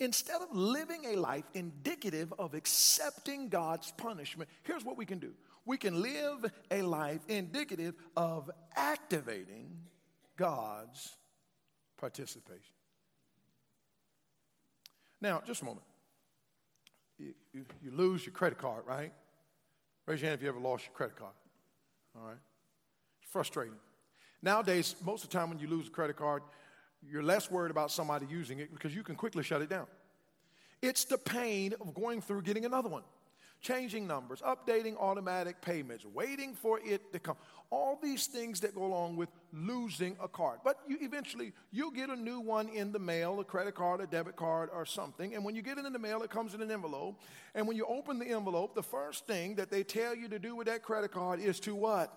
Instead 0.00 0.42
of 0.42 0.54
living 0.54 1.04
a 1.06 1.16
life 1.16 1.44
indicative 1.54 2.32
of 2.38 2.54
accepting 2.54 3.48
God's 3.48 3.92
punishment, 3.92 4.50
here's 4.64 4.84
what 4.84 4.96
we 4.96 5.06
can 5.06 5.18
do 5.18 5.32
we 5.66 5.78
can 5.78 6.02
live 6.02 6.44
a 6.70 6.82
life 6.82 7.20
indicative 7.28 7.94
of 8.16 8.50
activating 8.76 9.78
God's 10.36 11.16
participation. 11.96 12.74
Now, 15.20 15.42
just 15.46 15.62
a 15.62 15.64
moment. 15.64 15.86
You, 17.18 17.32
you, 17.52 17.90
lose 17.92 18.26
your 18.26 18.34
credit 18.34 18.58
card, 18.58 18.84
right? 18.86 19.12
Raise 20.06 20.20
your 20.20 20.28
hand 20.28 20.38
if 20.38 20.42
you 20.42 20.48
ever 20.48 20.58
lost 20.58 20.84
your 20.84 20.92
credit 20.92 21.16
card. 21.16 21.32
All 22.16 22.26
right? 22.26 22.36
It's 23.22 23.30
frustrating. 23.30 23.76
Nowadays, 24.42 24.96
most 25.02 25.24
of 25.24 25.30
the 25.30 25.38
time 25.38 25.48
when 25.48 25.58
you 25.58 25.68
lose 25.68 25.86
a 25.86 25.90
credit 25.90 26.16
card, 26.16 26.42
you're 27.10 27.22
less 27.22 27.50
worried 27.50 27.70
about 27.70 27.90
somebody 27.90 28.26
using 28.26 28.58
it 28.58 28.72
because 28.72 28.94
you 28.94 29.02
can 29.02 29.14
quickly 29.14 29.42
shut 29.42 29.62
it 29.62 29.68
down. 29.68 29.86
It's 30.82 31.04
the 31.04 31.18
pain 31.18 31.74
of 31.80 31.94
going 31.94 32.20
through 32.20 32.42
getting 32.42 32.64
another 32.64 32.88
one, 32.88 33.04
changing 33.60 34.06
numbers, 34.06 34.42
updating 34.42 34.96
automatic 34.98 35.62
payments, 35.62 36.04
waiting 36.04 36.54
for 36.54 36.78
it 36.84 37.12
to 37.12 37.18
come. 37.18 37.36
All 37.70 37.98
these 38.02 38.26
things 38.26 38.60
that 38.60 38.74
go 38.74 38.84
along 38.84 39.16
with 39.16 39.30
losing 39.52 40.16
a 40.22 40.28
card. 40.28 40.60
But 40.62 40.78
you 40.86 40.98
eventually 41.00 41.52
you'll 41.72 41.90
get 41.90 42.10
a 42.10 42.16
new 42.16 42.38
one 42.40 42.68
in 42.68 42.92
the 42.92 42.98
mail, 42.98 43.40
a 43.40 43.44
credit 43.44 43.74
card, 43.74 44.00
a 44.00 44.06
debit 44.06 44.36
card, 44.36 44.68
or 44.72 44.84
something. 44.84 45.34
And 45.34 45.44
when 45.44 45.56
you 45.56 45.62
get 45.62 45.78
it 45.78 45.86
in 45.86 45.92
the 45.92 45.98
mail, 45.98 46.22
it 46.22 46.30
comes 46.30 46.54
in 46.54 46.60
an 46.60 46.70
envelope. 46.70 47.20
And 47.54 47.66
when 47.66 47.76
you 47.76 47.86
open 47.86 48.18
the 48.18 48.26
envelope, 48.26 48.74
the 48.74 48.82
first 48.82 49.26
thing 49.26 49.54
that 49.54 49.70
they 49.70 49.82
tell 49.82 50.14
you 50.14 50.28
to 50.28 50.38
do 50.38 50.54
with 50.54 50.66
that 50.66 50.82
credit 50.82 51.12
card 51.12 51.40
is 51.40 51.58
to 51.60 51.74
what? 51.74 52.16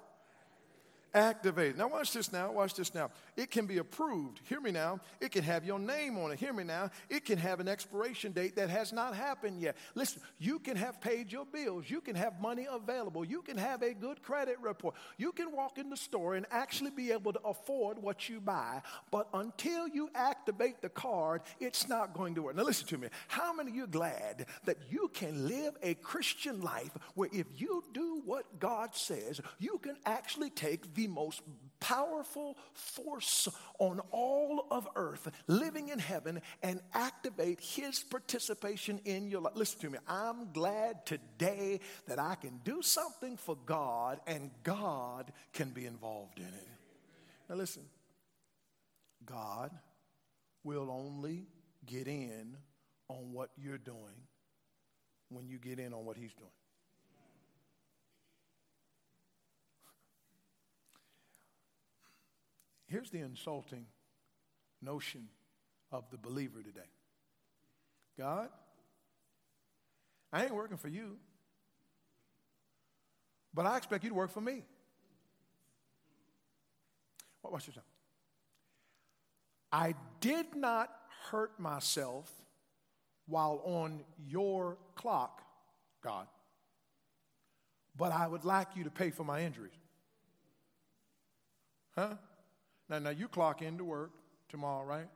Activated. 1.17 1.77
Now, 1.77 1.87
watch 1.87 2.13
this 2.13 2.31
now. 2.31 2.51
Watch 2.51 2.75
this 2.75 2.93
now. 2.93 3.09
It 3.35 3.51
can 3.51 3.65
be 3.65 3.79
approved. 3.79 4.39
Hear 4.47 4.61
me 4.61 4.71
now. 4.71 4.99
It 5.19 5.31
can 5.31 5.43
have 5.43 5.65
your 5.65 5.79
name 5.79 6.17
on 6.17 6.31
it. 6.31 6.39
Hear 6.39 6.53
me 6.53 6.63
now. 6.63 6.91
It 7.09 7.25
can 7.25 7.37
have 7.37 7.59
an 7.59 7.67
expiration 7.67 8.31
date 8.31 8.55
that 8.55 8.69
has 8.69 8.93
not 8.93 9.15
happened 9.15 9.59
yet. 9.59 9.75
Listen, 9.95 10.21
you 10.39 10.59
can 10.59 10.77
have 10.77 11.01
paid 11.01 11.31
your 11.31 11.45
bills. 11.45 11.89
You 11.89 12.01
can 12.01 12.15
have 12.15 12.39
money 12.39 12.67
available. 12.71 13.25
You 13.25 13.41
can 13.41 13.57
have 13.57 13.81
a 13.81 13.93
good 13.93 14.21
credit 14.21 14.57
report. 14.61 14.95
You 15.17 15.31
can 15.31 15.51
walk 15.51 15.77
in 15.77 15.89
the 15.89 15.97
store 15.97 16.35
and 16.35 16.45
actually 16.51 16.91
be 16.91 17.11
able 17.11 17.33
to 17.33 17.41
afford 17.41 18.01
what 18.01 18.29
you 18.29 18.39
buy. 18.39 18.81
But 19.11 19.27
until 19.33 19.87
you 19.87 20.09
activate 20.13 20.81
the 20.81 20.89
card, 20.89 21.41
it's 21.59 21.89
not 21.89 22.13
going 22.13 22.35
to 22.35 22.43
work. 22.43 22.55
Now, 22.55 22.63
listen 22.63 22.87
to 22.87 22.97
me. 22.97 23.07
How 23.27 23.53
many 23.53 23.71
of 23.71 23.75
you 23.75 23.83
are 23.85 23.87
glad 23.87 24.45
that 24.65 24.77
you 24.89 25.09
can 25.13 25.47
live 25.47 25.75
a 25.81 25.95
Christian 25.95 26.61
life 26.61 26.91
where 27.15 27.29
if 27.33 27.47
you 27.57 27.83
do 27.93 28.21
what 28.23 28.59
God 28.59 28.95
says, 28.95 29.41
you 29.59 29.79
can 29.79 29.95
actually 30.05 30.51
take 30.51 30.93
the 30.93 31.06
most 31.07 31.41
powerful 31.79 32.57
force 32.73 33.47
on 33.79 33.99
all 34.11 34.67
of 34.71 34.87
earth 34.95 35.29
living 35.47 35.89
in 35.89 35.99
heaven 35.99 36.41
and 36.63 36.81
activate 36.93 37.59
his 37.59 37.99
participation 37.99 38.99
in 39.05 39.29
your 39.29 39.41
life. 39.41 39.53
Listen 39.55 39.79
to 39.81 39.89
me. 39.89 39.99
I'm 40.07 40.51
glad 40.51 41.05
today 41.05 41.79
that 42.07 42.19
I 42.19 42.35
can 42.35 42.59
do 42.63 42.81
something 42.81 43.37
for 43.37 43.57
God 43.65 44.19
and 44.27 44.51
God 44.63 45.31
can 45.53 45.69
be 45.69 45.85
involved 45.85 46.39
in 46.39 46.45
it. 46.45 46.67
Now, 47.49 47.55
listen. 47.55 47.83
God 49.27 49.71
will 50.63 50.89
only 50.89 51.45
get 51.85 52.07
in 52.07 52.57
on 53.09 53.31
what 53.31 53.49
you're 53.57 53.77
doing 53.77 54.15
when 55.29 55.47
you 55.47 55.59
get 55.59 55.79
in 55.79 55.93
on 55.93 56.05
what 56.05 56.17
He's 56.17 56.33
doing. 56.33 56.49
Here's 62.87 63.09
the 63.09 63.19
insulting 63.19 63.85
notion 64.81 65.27
of 65.91 66.09
the 66.09 66.17
believer 66.17 66.61
today 66.61 66.89
God, 68.17 68.49
I 70.31 70.43
ain't 70.43 70.55
working 70.55 70.77
for 70.77 70.87
you, 70.87 71.17
but 73.53 73.65
I 73.65 73.77
expect 73.77 74.03
you 74.03 74.09
to 74.09 74.15
work 74.15 74.31
for 74.31 74.41
me. 74.41 74.63
Watch 77.43 77.67
this 77.67 77.77
now. 77.77 77.81
I 79.71 79.95
did 80.19 80.55
not 80.55 80.91
hurt 81.29 81.57
myself 81.59 82.29
while 83.25 83.61
on 83.63 84.03
your 84.27 84.77
clock, 84.95 85.41
God, 86.01 86.27
but 87.95 88.11
I 88.11 88.27
would 88.27 88.45
like 88.45 88.67
you 88.75 88.83
to 88.83 88.91
pay 88.91 89.11
for 89.11 89.23
my 89.23 89.43
injuries. 89.43 89.71
Huh? 91.95 92.15
Now, 92.89 92.99
now 92.99 93.09
you 93.09 93.27
clock 93.27 93.61
into 93.61 93.83
work 93.83 94.11
tomorrow, 94.49 94.85
right? 94.85 95.07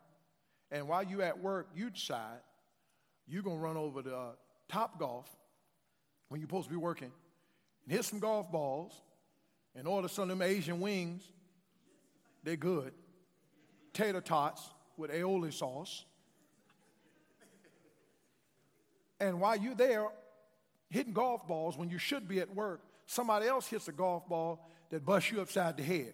And 0.71 0.87
while 0.87 1.03
you 1.03 1.21
at 1.21 1.39
work, 1.39 1.69
you 1.75 1.89
decide 1.89 2.39
you're 3.27 3.43
going 3.43 3.57
to 3.57 3.63
run 3.63 3.77
over 3.77 4.01
to 4.01 4.15
uh, 4.15 4.31
Top 4.67 4.99
Golf 4.99 5.29
when 6.29 6.39
you're 6.39 6.47
supposed 6.47 6.67
to 6.67 6.71
be 6.71 6.77
working 6.77 7.11
and 7.83 7.93
hit 7.93 8.05
some 8.05 8.19
golf 8.19 8.51
balls 8.51 8.93
and 9.75 9.87
order 9.87 10.07
some 10.07 10.23
of 10.23 10.29
them 10.29 10.41
Asian 10.41 10.79
wings. 10.79 11.23
They're 12.43 12.55
good. 12.55 12.93
Tater 13.93 14.21
tots 14.21 14.69
with 14.97 15.11
aioli 15.11 15.53
sauce. 15.53 16.05
And 19.19 19.39
while 19.39 19.55
you're 19.55 19.75
there 19.75 20.07
hitting 20.89 21.13
golf 21.13 21.47
balls 21.47 21.77
when 21.77 21.89
you 21.89 21.97
should 21.97 22.27
be 22.27 22.39
at 22.39 22.53
work, 22.55 22.81
somebody 23.05 23.47
else 23.47 23.67
hits 23.67 23.87
a 23.87 23.91
golf 23.91 24.27
ball 24.27 24.67
that 24.89 25.05
busts 25.05 25.31
you 25.31 25.41
upside 25.41 25.77
the 25.77 25.83
head. 25.83 26.13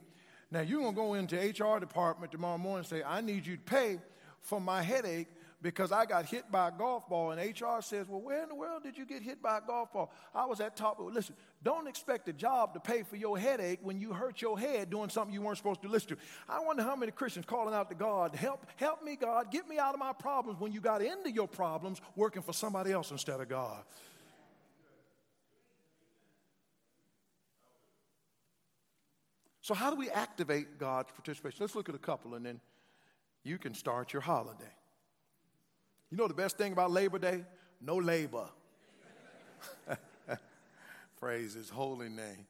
Now, 0.49 0.61
you're 0.61 0.89
to 0.89 0.95
go 0.95 1.13
into 1.15 1.35
HR 1.35 1.79
department 1.79 2.31
tomorrow 2.31 2.57
morning 2.57 2.79
and 2.79 2.87
say, 2.87 3.03
I 3.03 3.21
need 3.21 3.45
you 3.45 3.57
to 3.57 3.63
pay 3.63 3.99
for 4.41 4.61
my 4.61 4.81
headache 4.81 5.27
because 5.61 5.91
I 5.91 6.05
got 6.05 6.25
hit 6.25 6.49
by 6.51 6.67
a 6.69 6.71
golf 6.71 7.09
ball. 7.09 7.31
And 7.31 7.41
HR 7.41 7.81
says, 7.81 8.07
Well, 8.07 8.21
where 8.21 8.43
in 8.43 8.49
the 8.49 8.55
world 8.55 8.83
did 8.83 8.97
you 8.97 9.05
get 9.05 9.21
hit 9.21 9.41
by 9.41 9.57
a 9.57 9.61
golf 9.61 9.91
ball? 9.91 10.11
I 10.33 10.45
was 10.45 10.61
at 10.61 10.75
top. 10.75 10.99
Listen, 10.99 11.35
don't 11.63 11.87
expect 11.87 12.29
a 12.29 12.33
job 12.33 12.73
to 12.75 12.79
pay 12.79 13.03
for 13.03 13.15
your 13.15 13.37
headache 13.37 13.79
when 13.81 13.99
you 13.99 14.13
hurt 14.13 14.41
your 14.41 14.57
head 14.59 14.89
doing 14.89 15.09
something 15.09 15.33
you 15.33 15.41
weren't 15.41 15.57
supposed 15.57 15.81
to 15.81 15.89
listen 15.89 16.09
to. 16.09 16.17
I 16.47 16.59
wonder 16.59 16.83
how 16.83 16.95
many 16.95 17.11
Christians 17.11 17.45
calling 17.45 17.73
out 17.73 17.89
to 17.89 17.95
God, 17.95 18.35
Help, 18.35 18.65
help 18.75 19.03
me, 19.03 19.15
God, 19.15 19.51
get 19.51 19.67
me 19.67 19.79
out 19.79 19.93
of 19.93 19.99
my 19.99 20.13
problems 20.13 20.59
when 20.59 20.71
you 20.71 20.79
got 20.79 21.01
into 21.01 21.31
your 21.31 21.47
problems 21.47 22.01
working 22.15 22.41
for 22.41 22.53
somebody 22.53 22.91
else 22.91 23.11
instead 23.11 23.41
of 23.41 23.49
God. 23.49 23.83
So, 29.67 29.73
how 29.73 29.89
do 29.89 29.97
we 29.97 30.09
activate 30.09 30.77
God's 30.79 31.11
participation? 31.11 31.57
Let's 31.59 31.75
look 31.75 31.89
at 31.89 31.95
a 31.95 31.97
couple 31.97 32.35
and 32.35 32.45
then 32.45 32.61
you 33.43 33.57
can 33.57 33.73
start 33.73 34.13
your 34.13 34.21
holiday. 34.21 34.63
You 36.09 36.15
know 36.15 36.29
the 36.29 36.33
best 36.33 36.57
thing 36.57 36.71
about 36.71 36.89
Labor 36.89 37.19
Day? 37.19 37.43
No 37.81 37.97
labor. 37.97 38.47
Praise 41.19 41.55
his 41.55 41.69
holy 41.69 42.07
name. 42.07 42.47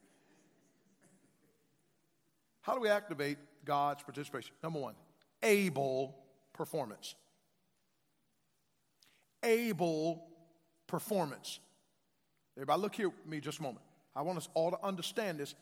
How 2.62 2.76
do 2.76 2.82
we 2.82 2.90
activate 2.90 3.40
God's 3.66 4.04
participation? 4.04 4.54
Number 4.62 4.80
one, 4.80 4.94
able 5.42 6.16
performance. 6.54 7.16
Able 9.42 10.24
performance. 10.86 11.62
Everybody, 12.56 12.80
look 12.80 12.94
here 12.94 13.10
with 13.10 13.26
me 13.26 13.40
just 13.40 13.58
a 13.58 13.64
moment. 13.64 13.84
I 14.16 14.22
want 14.22 14.38
us 14.38 14.50
all 14.54 14.70
to 14.70 14.86
understand 14.86 15.40
this 15.40 15.56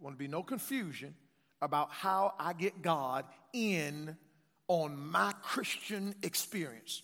want 0.00 0.16
to 0.16 0.18
be 0.18 0.28
no 0.28 0.42
confusion 0.42 1.14
about 1.62 1.90
how 1.90 2.34
I 2.38 2.52
get 2.52 2.82
God 2.82 3.24
in 3.52 4.16
on 4.68 4.96
my 5.10 5.32
Christian 5.42 6.14
experience. 6.22 7.02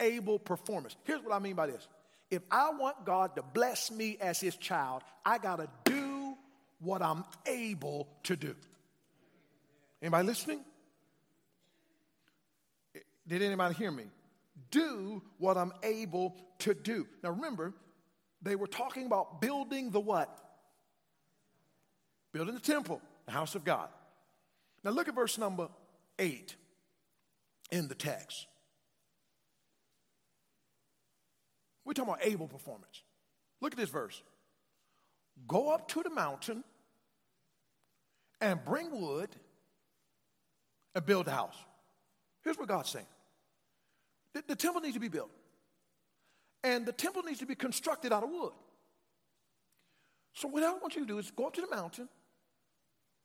Able 0.00 0.38
performance. 0.38 0.96
Here's 1.04 1.22
what 1.22 1.32
I 1.32 1.38
mean 1.38 1.54
by 1.54 1.66
this. 1.66 1.86
If 2.30 2.42
I 2.50 2.70
want 2.70 3.04
God 3.04 3.36
to 3.36 3.42
bless 3.42 3.90
me 3.90 4.16
as 4.20 4.40
his 4.40 4.56
child, 4.56 5.02
I 5.24 5.38
got 5.38 5.56
to 5.56 5.68
do 5.84 6.34
what 6.80 7.02
I'm 7.02 7.24
able 7.46 8.08
to 8.24 8.36
do. 8.36 8.54
Anybody 10.02 10.26
listening? 10.26 10.60
Did 13.26 13.42
anybody 13.42 13.74
hear 13.74 13.90
me? 13.90 14.04
Do 14.70 15.22
what 15.38 15.56
I'm 15.56 15.72
able 15.82 16.34
to 16.60 16.74
do. 16.74 17.06
Now 17.22 17.30
remember, 17.30 17.72
they 18.42 18.56
were 18.56 18.66
talking 18.66 19.06
about 19.06 19.40
building 19.40 19.90
the 19.90 20.00
what? 20.00 20.43
Building 22.34 22.52
the 22.52 22.60
temple, 22.60 23.00
the 23.26 23.32
house 23.32 23.54
of 23.54 23.64
God. 23.64 23.88
Now 24.82 24.90
look 24.90 25.08
at 25.08 25.14
verse 25.14 25.38
number 25.38 25.68
eight 26.18 26.56
in 27.70 27.86
the 27.86 27.94
text. 27.94 28.46
We're 31.84 31.92
talking 31.92 32.12
about 32.12 32.26
able 32.26 32.48
performance. 32.48 33.02
Look 33.60 33.72
at 33.72 33.78
this 33.78 33.88
verse. 33.88 34.20
Go 35.46 35.70
up 35.70 35.88
to 35.88 36.02
the 36.02 36.10
mountain 36.10 36.64
and 38.40 38.62
bring 38.64 38.90
wood 39.00 39.30
and 40.94 41.06
build 41.06 41.28
a 41.28 41.30
house. 41.30 41.56
Here's 42.42 42.58
what 42.58 42.66
God's 42.66 42.90
saying 42.90 43.06
the, 44.32 44.42
the 44.48 44.56
temple 44.56 44.80
needs 44.80 44.94
to 44.94 45.00
be 45.00 45.08
built, 45.08 45.30
and 46.64 46.84
the 46.84 46.92
temple 46.92 47.22
needs 47.22 47.38
to 47.38 47.46
be 47.46 47.54
constructed 47.54 48.12
out 48.12 48.24
of 48.24 48.30
wood. 48.30 48.52
So, 50.32 50.48
what 50.48 50.64
I 50.64 50.72
want 50.72 50.96
you 50.96 51.02
to 51.02 51.06
do 51.06 51.18
is 51.18 51.30
go 51.30 51.46
up 51.46 51.54
to 51.54 51.60
the 51.60 51.74
mountain 51.74 52.08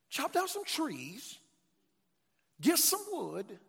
chop 0.10 0.34
down 0.34 0.48
some 0.48 0.66
trees, 0.66 1.38
get 2.62 2.78
some 2.78 3.02
wood, 3.12 3.60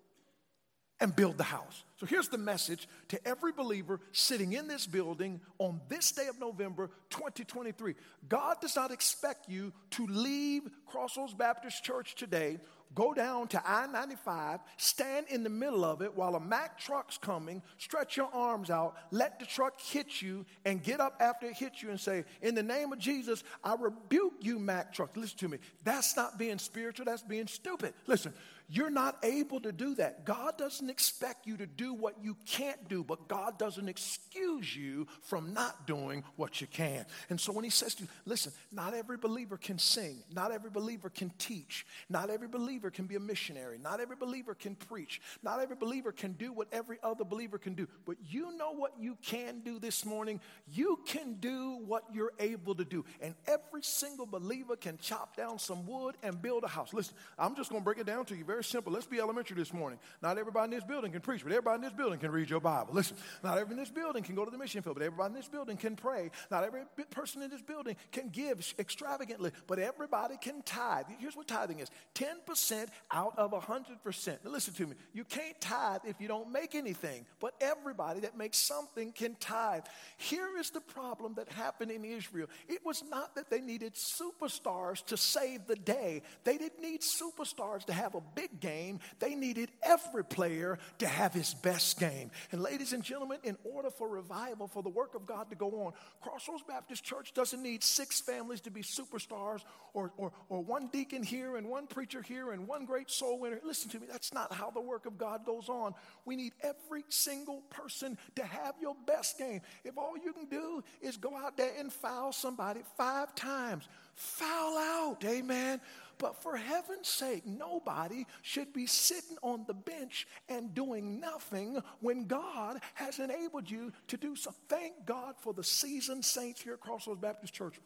and 1.00 1.14
build 1.14 1.38
the 1.38 1.44
house. 1.44 1.84
So 1.96 2.06
here's 2.06 2.28
the 2.28 2.38
message 2.38 2.88
to 3.08 3.28
every 3.28 3.52
believer 3.52 4.00
sitting 4.12 4.54
in 4.54 4.68
this 4.68 4.86
building 4.86 5.40
on 5.58 5.80
this 5.88 6.12
day 6.12 6.28
of 6.28 6.38
November 6.38 6.90
2023. 7.10 7.94
God 8.28 8.56
does 8.60 8.76
not 8.76 8.90
expect 8.90 9.48
you 9.48 9.72
to 9.90 10.06
leave 10.06 10.62
Crossroads 10.86 11.34
Baptist 11.34 11.84
Church 11.84 12.14
today 12.14 12.58
go 12.94 13.14
down 13.14 13.46
to 13.48 13.62
I 13.64 13.86
95, 13.86 14.60
stand 14.76 15.26
in 15.28 15.44
the 15.44 15.50
middle 15.50 15.84
of 15.84 16.02
it 16.02 16.16
while 16.16 16.34
a 16.34 16.40
Mack 16.40 16.78
truck's 16.78 17.18
coming, 17.18 17.62
stretch 17.78 18.16
your 18.16 18.28
arms 18.32 18.70
out, 18.70 18.96
let 19.10 19.38
the 19.38 19.46
truck 19.46 19.80
hit 19.80 20.20
you, 20.20 20.44
and 20.64 20.82
get 20.82 21.00
up 21.00 21.16
after 21.20 21.46
it 21.46 21.54
hits 21.54 21.82
you 21.82 21.90
and 21.90 22.00
say, 22.00 22.24
In 22.42 22.54
the 22.54 22.62
name 22.62 22.92
of 22.92 22.98
Jesus, 22.98 23.44
I 23.62 23.76
rebuke 23.78 24.34
you, 24.40 24.58
Mack 24.58 24.92
truck. 24.92 25.16
Listen 25.16 25.38
to 25.38 25.48
me. 25.48 25.58
That's 25.84 26.16
not 26.16 26.38
being 26.38 26.58
spiritual, 26.58 27.06
that's 27.06 27.22
being 27.22 27.46
stupid. 27.46 27.94
Listen, 28.06 28.34
you're 28.70 28.90
not 28.90 29.16
able 29.24 29.60
to 29.60 29.72
do 29.72 29.94
that. 29.96 30.24
God 30.24 30.56
doesn't 30.56 30.88
expect 30.88 31.46
you 31.46 31.56
to 31.56 31.66
do 31.66 31.92
what 31.92 32.22
you 32.22 32.36
can't 32.46 32.88
do, 32.88 33.02
but 33.02 33.28
God 33.28 33.58
doesn't 33.58 33.88
excuse 33.88 34.74
you 34.74 35.06
from 35.22 35.52
not 35.52 35.86
doing 35.86 36.24
what 36.36 36.60
you 36.60 36.66
can. 36.66 37.04
And 37.28 37.40
so 37.40 37.52
when 37.52 37.64
He 37.64 37.70
says 37.70 37.94
to 37.96 38.04
you, 38.04 38.08
listen, 38.24 38.52
not 38.72 38.94
every 38.94 39.16
believer 39.16 39.56
can 39.56 39.78
sing, 39.78 40.22
not 40.32 40.52
every 40.52 40.70
believer 40.70 41.10
can 41.10 41.30
teach, 41.38 41.86
not 42.08 42.30
every 42.30 42.48
believer 42.48 42.90
can 42.90 43.06
be 43.06 43.16
a 43.16 43.20
missionary. 43.20 43.78
Not 43.78 44.00
every 44.00 44.16
believer 44.16 44.54
can 44.54 44.74
preach. 44.74 45.20
Not 45.42 45.60
every 45.60 45.76
believer 45.76 46.12
can 46.12 46.32
do 46.32 46.52
what 46.52 46.68
every 46.72 46.98
other 47.02 47.24
believer 47.24 47.58
can 47.58 47.74
do. 47.74 47.88
But 48.06 48.16
you 48.28 48.56
know 48.56 48.72
what 48.72 48.92
you 48.98 49.16
can 49.22 49.60
do 49.60 49.78
this 49.78 50.04
morning? 50.04 50.40
You 50.72 51.00
can 51.06 51.34
do 51.34 51.80
what 51.86 52.04
you're 52.12 52.32
able 52.38 52.74
to 52.74 52.84
do. 52.84 53.04
And 53.20 53.34
every 53.46 53.82
single 53.82 54.26
believer 54.26 54.76
can 54.76 54.98
chop 54.98 55.36
down 55.36 55.58
some 55.58 55.86
wood 55.86 56.16
and 56.22 56.40
build 56.40 56.64
a 56.64 56.68
house. 56.68 56.92
Listen, 56.92 57.14
I'm 57.38 57.56
just 57.56 57.70
going 57.70 57.82
to 57.82 57.84
break 57.84 57.98
it 57.98 58.06
down 58.06 58.24
to 58.26 58.36
you 58.36 58.44
very 58.44 58.59
simple. 58.62 58.92
Let's 58.92 59.06
be 59.06 59.20
elementary 59.20 59.56
this 59.56 59.72
morning. 59.72 59.98
Not 60.22 60.38
everybody 60.38 60.64
in 60.64 60.70
this 60.70 60.84
building 60.84 61.12
can 61.12 61.20
preach, 61.20 61.42
but 61.42 61.52
everybody 61.52 61.76
in 61.76 61.82
this 61.82 61.92
building 61.92 62.18
can 62.18 62.30
read 62.30 62.50
your 62.50 62.60
Bible. 62.60 62.94
Listen, 62.94 63.16
not 63.42 63.52
everybody 63.52 63.74
in 63.74 63.78
this 63.78 63.90
building 63.90 64.22
can 64.22 64.34
go 64.34 64.44
to 64.44 64.50
the 64.50 64.58
mission 64.58 64.82
field, 64.82 64.96
but 64.96 65.04
everybody 65.04 65.32
in 65.32 65.34
this 65.34 65.48
building 65.48 65.76
can 65.76 65.96
pray. 65.96 66.30
Not 66.50 66.64
every 66.64 66.82
person 67.10 67.42
in 67.42 67.50
this 67.50 67.62
building 67.62 67.96
can 68.12 68.28
give 68.28 68.74
extravagantly, 68.78 69.52
but 69.66 69.78
everybody 69.78 70.36
can 70.40 70.62
tithe. 70.62 71.06
Here's 71.18 71.36
what 71.36 71.48
tithing 71.48 71.80
is 71.80 71.88
10% 72.14 72.86
out 73.10 73.38
of 73.38 73.52
100%. 73.52 74.44
Now, 74.44 74.50
listen 74.50 74.74
to 74.74 74.86
me. 74.86 74.94
You 75.12 75.24
can't 75.24 75.60
tithe 75.60 76.00
if 76.04 76.20
you 76.20 76.28
don't 76.28 76.50
make 76.52 76.74
anything, 76.74 77.26
but 77.40 77.54
everybody 77.60 78.20
that 78.20 78.36
makes 78.36 78.58
something 78.58 79.12
can 79.12 79.36
tithe. 79.36 79.84
Here 80.16 80.58
is 80.58 80.70
the 80.70 80.80
problem 80.80 81.34
that 81.34 81.48
happened 81.48 81.90
in 81.90 82.04
Israel 82.04 82.48
it 82.68 82.84
was 82.84 83.02
not 83.08 83.34
that 83.34 83.50
they 83.50 83.60
needed 83.60 83.94
superstars 83.94 85.04
to 85.06 85.16
save 85.16 85.66
the 85.66 85.76
day, 85.76 86.22
they 86.44 86.58
didn't 86.58 86.80
need 86.80 87.00
superstars 87.00 87.84
to 87.86 87.92
have 87.92 88.14
a 88.14 88.20
big 88.34 88.49
game, 88.58 89.00
they 89.18 89.34
needed 89.34 89.70
every 89.82 90.24
player 90.24 90.78
to 90.98 91.06
have 91.06 91.32
his 91.32 91.54
best 91.54 92.00
game. 92.00 92.30
And, 92.50 92.62
ladies 92.62 92.92
and 92.92 93.02
gentlemen, 93.02 93.38
in 93.44 93.56
order 93.64 93.90
for 93.90 94.08
revival, 94.08 94.66
for 94.66 94.82
the 94.82 94.88
work 94.88 95.14
of 95.14 95.26
God 95.26 95.50
to 95.50 95.56
go 95.56 95.84
on, 95.84 95.92
Crossroads 96.20 96.64
Baptist 96.66 97.04
Church 97.04 97.32
doesn't 97.32 97.62
need 97.62 97.84
six 97.84 98.20
families 98.20 98.60
to 98.62 98.70
be 98.70 98.82
superstars 98.82 99.60
or, 99.94 100.12
or, 100.16 100.32
or 100.48 100.60
one 100.60 100.88
deacon 100.88 101.22
here 101.22 101.56
and 101.56 101.68
one 101.68 101.86
preacher 101.86 102.22
here 102.22 102.52
and 102.52 102.66
one 102.66 102.84
great 102.84 103.10
soul 103.10 103.38
winner. 103.38 103.60
Listen 103.64 103.90
to 103.90 104.00
me, 104.00 104.06
that's 104.10 104.32
not 104.34 104.52
how 104.52 104.70
the 104.70 104.80
work 104.80 105.06
of 105.06 105.18
God 105.18 105.44
goes 105.44 105.68
on. 105.68 105.94
We 106.24 106.36
need 106.36 106.52
every 106.62 107.04
single 107.08 107.62
person 107.70 108.18
to 108.36 108.44
have 108.44 108.74
your 108.80 108.96
best 109.06 109.38
game. 109.38 109.60
If 109.84 109.98
all 109.98 110.16
you 110.16 110.32
can 110.32 110.46
do 110.46 110.82
is 111.00 111.16
go 111.16 111.36
out 111.36 111.56
there 111.56 111.72
and 111.78 111.92
foul 111.92 112.32
somebody 112.32 112.80
five 112.96 113.34
times, 113.34 113.88
foul 114.14 114.78
out, 114.78 115.24
amen. 115.24 115.80
But 116.20 116.42
for 116.42 116.54
heaven's 116.54 117.08
sake, 117.08 117.46
nobody 117.46 118.26
should 118.42 118.74
be 118.74 118.86
sitting 118.86 119.38
on 119.42 119.64
the 119.66 119.72
bench 119.72 120.28
and 120.50 120.74
doing 120.74 121.18
nothing 121.18 121.82
when 122.00 122.26
God 122.26 122.80
has 122.94 123.18
enabled 123.18 123.70
you 123.70 123.90
to 124.08 124.18
do 124.18 124.36
so. 124.36 124.52
Thank 124.68 125.06
God 125.06 125.34
for 125.40 125.54
the 125.54 125.64
seasoned 125.64 126.26
saints 126.26 126.60
here 126.60 126.74
at 126.74 126.80
Crossroads 126.80 127.22
Baptist 127.22 127.54
Church 127.54 127.80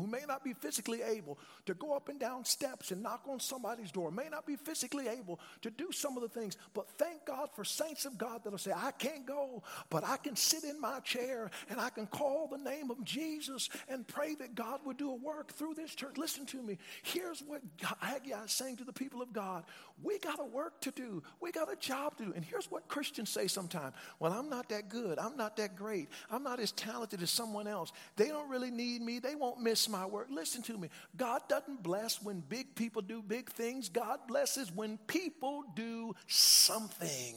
who 0.00 0.06
may 0.06 0.22
not 0.26 0.42
be 0.42 0.54
physically 0.54 1.02
able 1.02 1.38
to 1.66 1.74
go 1.74 1.94
up 1.94 2.08
and 2.08 2.18
down 2.18 2.44
steps 2.44 2.90
and 2.90 3.02
knock 3.02 3.24
on 3.28 3.38
somebody's 3.40 3.92
door, 3.92 4.10
may 4.10 4.28
not 4.30 4.46
be 4.46 4.56
physically 4.56 5.08
able 5.08 5.38
to 5.62 5.70
do 5.70 5.92
some 5.92 6.16
of 6.16 6.22
the 6.22 6.28
things, 6.28 6.56
but 6.74 6.88
thank 6.96 7.26
God 7.26 7.48
for 7.54 7.64
saints 7.64 8.04
of 8.04 8.16
God 8.16 8.40
that'll 8.42 8.58
say, 8.58 8.72
I 8.74 8.92
can't 8.92 9.26
go, 9.26 9.62
but 9.90 10.04
I 10.04 10.16
can 10.16 10.36
sit 10.36 10.64
in 10.64 10.80
my 10.80 11.00
chair 11.00 11.50
and 11.68 11.80
I 11.80 11.90
can 11.90 12.06
call 12.06 12.48
the 12.48 12.58
name 12.58 12.90
of 12.90 13.04
Jesus 13.04 13.68
and 13.88 14.06
pray 14.06 14.34
that 14.36 14.54
God 14.54 14.80
would 14.84 14.96
do 14.96 15.10
a 15.10 15.14
work 15.14 15.52
through 15.52 15.74
this 15.74 15.94
church. 15.94 16.16
Listen 16.16 16.46
to 16.46 16.62
me. 16.62 16.78
Here's 17.02 17.40
what 17.40 17.60
Haggai 18.00 18.44
is 18.44 18.52
saying 18.52 18.76
to 18.76 18.84
the 18.84 18.92
people 18.92 19.22
of 19.22 19.32
God 19.32 19.64
We 20.02 20.18
got 20.18 20.40
a 20.40 20.44
work 20.44 20.80
to 20.82 20.90
do, 20.90 21.22
we 21.40 21.52
got 21.52 21.72
a 21.72 21.76
job 21.76 22.16
to 22.18 22.26
do. 22.26 22.32
And 22.34 22.44
here's 22.44 22.70
what 22.70 22.88
Christians 22.88 23.30
say 23.30 23.46
sometimes 23.46 23.94
Well, 24.18 24.32
I'm 24.32 24.48
not 24.48 24.68
that 24.70 24.88
good, 24.88 25.18
I'm 25.18 25.36
not 25.36 25.56
that 25.56 25.76
great, 25.76 26.08
I'm 26.30 26.42
not 26.42 26.60
as 26.60 26.72
talented 26.72 27.22
as 27.22 27.30
someone 27.30 27.66
else. 27.66 27.92
They 28.16 28.28
don't 28.28 28.48
really 28.48 28.70
need 28.70 29.02
me, 29.02 29.18
they 29.18 29.34
won't 29.34 29.60
miss 29.60 29.88
my 29.90 30.06
work. 30.06 30.28
Listen 30.30 30.62
to 30.62 30.78
me. 30.78 30.88
God 31.16 31.42
doesn't 31.48 31.82
bless 31.82 32.22
when 32.22 32.40
big 32.40 32.74
people 32.74 33.02
do 33.02 33.22
big 33.22 33.50
things, 33.50 33.88
God 33.88 34.20
blesses 34.28 34.70
when 34.72 34.98
people 35.06 35.64
do 35.74 36.14
something. 36.26 37.34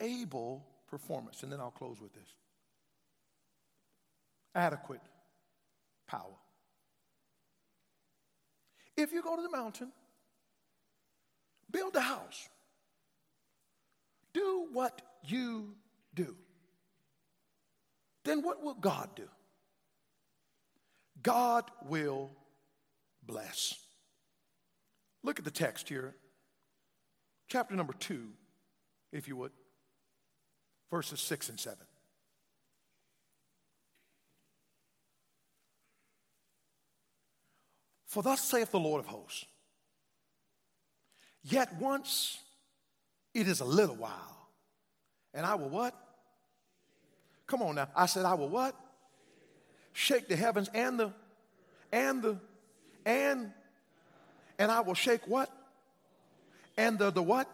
Able 0.00 0.66
performance. 0.88 1.42
And 1.42 1.50
then 1.50 1.60
I'll 1.60 1.70
close 1.70 2.00
with 2.00 2.12
this 2.12 2.28
adequate 4.54 5.02
power. 6.06 6.36
If 8.96 9.12
you 9.12 9.22
go 9.22 9.36
to 9.36 9.42
the 9.42 9.50
mountain, 9.50 9.92
build 11.70 11.94
a 11.96 12.00
house, 12.00 12.48
do 14.32 14.68
what 14.72 15.02
you 15.24 15.74
do, 16.14 16.34
then 18.24 18.42
what 18.42 18.62
will 18.62 18.74
God 18.74 19.10
do? 19.14 19.28
God 21.26 21.64
will 21.88 22.30
bless. 23.26 23.74
Look 25.24 25.40
at 25.40 25.44
the 25.44 25.50
text 25.50 25.88
here, 25.88 26.14
chapter 27.48 27.74
number 27.74 27.94
two, 27.94 28.28
if 29.12 29.26
you 29.26 29.34
would, 29.34 29.50
verses 30.88 31.18
six 31.18 31.48
and 31.48 31.58
seven. 31.58 31.84
For 38.06 38.22
thus 38.22 38.40
saith 38.40 38.70
the 38.70 38.78
Lord 38.78 39.00
of 39.00 39.06
hosts, 39.06 39.46
yet 41.42 41.74
once 41.80 42.38
it 43.34 43.48
is 43.48 43.58
a 43.58 43.64
little 43.64 43.96
while, 43.96 44.48
and 45.34 45.44
I 45.44 45.56
will 45.56 45.70
what? 45.70 45.92
Come 47.48 47.62
on 47.62 47.74
now. 47.74 47.88
I 47.96 48.06
said, 48.06 48.24
I 48.24 48.34
will 48.34 48.48
what? 48.48 48.76
Shake 49.96 50.28
the 50.28 50.36
heavens 50.36 50.68
and 50.74 51.00
the, 51.00 51.10
and 51.90 52.22
the, 52.22 52.36
and, 53.06 53.50
and 54.58 54.70
I 54.70 54.80
will 54.80 54.94
shake 54.94 55.26
what? 55.26 55.50
And 56.76 56.98
the, 56.98 57.10
the 57.10 57.22
what? 57.22 57.48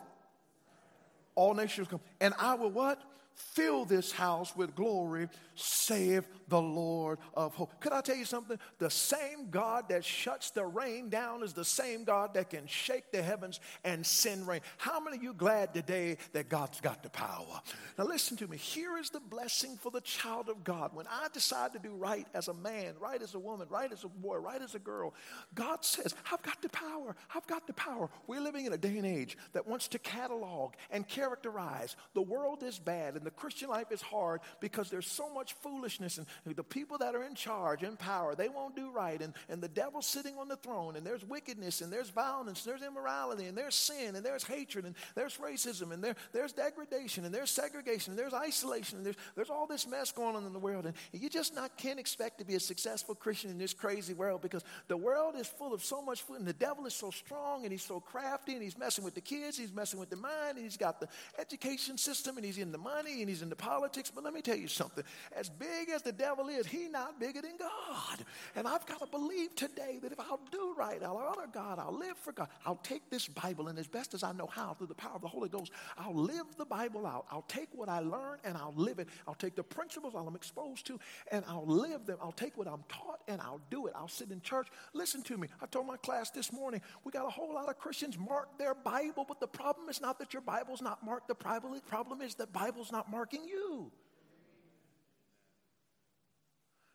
All 1.37 1.55
nations 1.55 1.87
come. 1.87 2.01
And 2.21 2.35
I 2.41 2.55
will 2.55 2.71
what? 2.71 3.01
Fill 3.35 3.85
this 3.85 4.13
house 4.13 4.55
with 4.57 4.75
glory, 4.75 5.29
save 5.55 6.27
the 6.49 6.61
Lord 6.61 7.19
of 7.35 7.55
hope. 7.55 7.81
Could 7.81 7.93
I 7.93 8.01
tell 8.01 8.17
you 8.17 8.25
something? 8.25 8.59
The 8.79 8.91
same 8.91 9.51
God 9.51 9.89
that 9.89 10.05
shuts 10.05 10.51
the 10.51 10.65
rain 10.65 11.09
down 11.09 11.43
is 11.43 11.53
the 11.53 11.65
same 11.65 12.05
God 12.05 12.35
that 12.35 12.51
can 12.51 12.67
shake 12.67 13.11
the 13.11 13.23
heavens 13.23 13.61
and 13.85 14.05
send 14.05 14.47
rain. 14.47 14.61
How 14.77 15.01
many 15.01 15.17
of 15.17 15.23
you 15.23 15.35
glad 15.35 15.73
today 15.75 16.19
that 16.33 16.49
God's 16.49 16.81
got 16.81 17.03
the 17.03 17.11
power? 17.11 17.61
Now 17.99 18.05
listen 18.05 18.37
to 18.39 18.49
me. 18.49 18.57
Here 18.57 18.99
is 18.99 19.11
the 19.11 19.21
blessing 19.21 19.77
for 19.77 19.91
the 19.91 20.01
child 20.01 20.49
of 20.49 20.63
God. 20.65 20.91
When 20.95 21.07
I 21.07 21.29
decide 21.33 21.73
to 21.73 21.79
do 21.79 21.95
right 21.95 22.27
as 22.35 22.49
a 22.49 22.55
man, 22.55 22.95
right 23.01 23.21
as 23.21 23.35
a 23.35 23.39
woman, 23.39 23.67
right 23.71 23.91
as 23.93 24.05
a 24.05 24.09
boy, 24.09 24.37
right 24.37 24.61
as 24.61 24.75
a 24.75 24.79
girl, 24.79 25.15
God 25.55 25.85
says, 25.85 26.15
I've 26.31 26.43
got 26.43 26.61
the 26.61 26.69
power. 26.69 27.17
I've 27.35 27.47
got 27.47 27.67
the 27.67 27.73
power. 27.73 28.11
We're 28.27 28.41
living 28.41 28.67
in 28.67 28.73
a 28.73 28.79
day 28.79 28.97
and 28.97 29.07
age 29.07 29.37
that 29.53 29.67
wants 29.67 29.89
to 29.89 29.99
catalog 29.99 30.75
and 30.91 31.07
characterize 31.07 31.97
the 32.15 32.23
world 32.23 32.63
is 32.63 32.79
bad 32.79 33.17
and 33.23 33.27
the 33.29 33.31
Christian 33.31 33.69
life 33.69 33.93
is 33.93 34.03
hard 34.03 34.41
because 34.59 34.91
there's 34.91 35.07
so 35.07 35.33
much 35.33 35.53
foolishness 35.55 36.19
and 36.19 36.27
the 36.57 36.65
people 36.65 36.99
that 36.99 37.15
are 37.15 37.23
in 37.23 37.37
charge, 37.37 37.85
in 37.85 37.97
power, 37.97 38.35
they 38.35 38.49
won't 38.49 38.75
do 38.75 38.91
right. 38.91 39.23
And, 39.23 39.33
and 39.49 39.63
the 39.63 39.69
devil's 39.69 40.07
sitting 40.07 40.37
on 40.39 40.49
the 40.49 40.57
throne, 40.57 40.97
and 40.97 41.07
there's 41.07 41.25
wickedness, 41.25 41.83
and 41.83 41.93
there's 41.93 42.11
violence, 42.11 42.65
and 42.65 42.73
there's 42.73 42.83
immorality, 42.83 43.47
and 43.47 43.57
there's 43.57 43.77
sin, 43.77 44.17
and 44.17 44.27
there's 44.27 44.43
hatred, 44.43 44.87
and 44.87 44.97
there's 45.15 45.37
racism, 45.37 45.93
and 45.93 46.03
there, 46.03 46.17
there's 46.33 46.53
degradation, 46.53 47.25
and 47.25 47.33
there's 47.33 47.51
segregation, 47.51 48.13
and 48.13 48.19
there's 48.19 48.35
isolation, 48.35 48.99
and 48.99 49.07
there's, 49.07 49.17
there's 49.37 49.51
all 49.51 49.69
this 49.69 49.87
mess 49.87 50.11
going 50.11 50.35
on 50.35 50.45
in 50.45 50.53
the 50.53 50.59
world. 50.59 50.85
And 50.85 50.95
you 51.13 51.29
just 51.29 51.55
not 51.55 51.77
can't 51.77 52.01
expect 52.01 52.39
to 52.39 52.45
be 52.45 52.57
a 52.57 52.61
successful 52.61 53.15
Christian 53.15 53.51
in 53.51 53.59
this 53.59 53.73
crazy 53.73 54.15
world 54.15 54.43
because 54.43 54.65
the 54.89 54.97
world 54.97 55.35
is 55.37 55.47
full 55.47 55.73
of 55.73 55.85
so 55.85 56.03
much 56.03 56.23
food, 56.23 56.39
and 56.39 56.47
the 56.47 56.53
devil 56.53 56.87
is 56.87 56.95
so 56.95 57.13
strong, 57.13 57.63
and 57.63 57.71
he's 57.71 57.85
so 57.85 58.01
crafty, 58.01 58.55
and 58.55 58.63
he's 58.63 58.77
messing 58.77 59.05
with 59.05 59.15
the 59.15 59.21
kids, 59.21 59.57
he's 59.57 59.73
messing 59.73 60.01
with 60.01 60.11
the 60.11 60.17
mind, 60.17 60.57
and 60.57 60.65
he's 60.65 60.77
got 60.77 60.99
the 60.99 61.09
education 61.39 61.97
system, 61.97 62.37
and 62.37 62.45
he's 62.45 62.59
in 62.59 62.73
the 62.73 62.79
money, 62.79 63.12
and 63.21 63.29
he's 63.29 63.43
in 63.43 63.49
the 63.49 63.57
politics. 63.57 64.11
But 64.15 64.25
let 64.25 64.33
me 64.33 64.41
tell 64.41 64.57
you 64.57 64.69
something. 64.69 65.05
As 65.37 65.49
big 65.49 65.91
as 65.91 66.03
the 66.03 66.13
devil 66.13 66.49
is, 66.49 66.67
he 66.67 66.89
not 66.89 67.21
bigger 67.21 67.43
than 67.43 67.57
God. 67.59 68.25
And 68.57 68.67
I've 68.67 68.87
got 68.87 69.01
to 69.01 69.07
believe 69.07 69.55
today 69.55 69.99
that 70.03 70.13
if 70.13 70.21
I'll 70.21 70.41
do 70.51 70.75
right, 70.77 71.03
I'll 71.03 71.17
honor 71.17 71.49
God, 71.53 71.79
I'll 71.79 71.97
live 71.97 72.17
for 72.17 72.33
God, 72.33 72.49
I'll 72.65 72.77
take 72.77 73.11
this 73.11 73.29
Bible 73.29 73.69
and 73.69 73.79
as 73.79 73.87
best 73.87 74.15
as 74.15 74.23
I 74.23 74.33
know 74.33 74.47
how, 74.47 74.75
through 74.75 74.87
the 74.87 74.95
power 74.95 75.17
of 75.17 75.23
the 75.23 75.29
Holy 75.29 75.49
Ghost, 75.49 75.73
I'll 75.99 76.15
live 76.15 76.47
the 76.57 76.65
Bible 76.65 77.07
out. 77.07 77.27
I'll 77.31 77.45
take 77.49 77.69
what 77.73 77.89
I 77.89 78.01
learn 78.01 78.39
and 78.45 78.57
I'll 78.57 78.75
live 78.77 78.99
it. 78.99 79.09
I'll 79.27 79.35
take 79.35 79.57
the 79.57 79.63
principles 79.63 80.15
I'm 80.15 80.37
exposed 80.37 80.87
to 80.87 80.99
and 81.31 81.45
I'll 81.49 81.67
live 81.67 82.07
them. 82.07 82.19
I'll 82.23 82.33
take 82.33 82.57
what 82.57 82.67
I'm 82.67 82.85
taught 82.89 83.21
and 83.29 83.41
I'll 83.41 83.61
do 83.71 83.87
it. 83.87 83.93
I'll 83.97 84.09
sit 84.09 84.31
in 84.31 84.41
church. 84.41 84.69
Listen 84.93 85.23
to 85.23 85.37
me. 85.37 85.49
I 85.61 85.67
told 85.67 85.87
my 85.87 85.97
class 85.97 86.31
this 86.31 86.53
morning, 86.53 86.81
we 87.05 87.13
got 87.13 87.27
a 87.27 87.31
whole 87.31 87.55
lot 87.55 87.69
of 87.69 87.79
Christians 87.79 88.19
mark 88.19 88.59
their 88.59 88.75
Bible, 88.75 89.25
but 89.27 89.41
the 89.41 89.47
problem 89.47 89.89
is 89.89 90.01
not 90.01 90.19
that 90.19 90.33
your 90.33 90.43
Bible's 90.43 90.83
not 90.83 91.05
marked. 91.05 91.29
The 91.29 91.35
problem 91.35 92.21
is 92.23 92.35
that 92.37 92.53
Bible's 92.53 92.93
not 92.93 93.02
marking 93.11 93.45
you. 93.45 93.91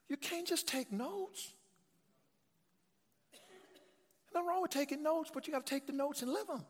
You 0.10 0.17
can't 0.17 0.48
just 0.48 0.67
take 0.67 0.91
notes. 0.91 1.54
Nothing 4.34 4.48
wrong 4.48 4.62
with 4.62 4.72
taking 4.72 5.04
notes, 5.04 5.32
but 5.34 5.48
you 5.48 5.54
got 5.54 5.65
to 5.65 5.70
take 5.70 5.88
the 5.88 5.93
notes 5.93 6.22
and 6.22 6.32
live 6.32 6.48
them. 6.48 6.63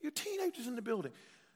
You 0.00 0.10
teenagers 0.10 0.66
in 0.66 0.76
the 0.76 0.82
building. 0.82 1.12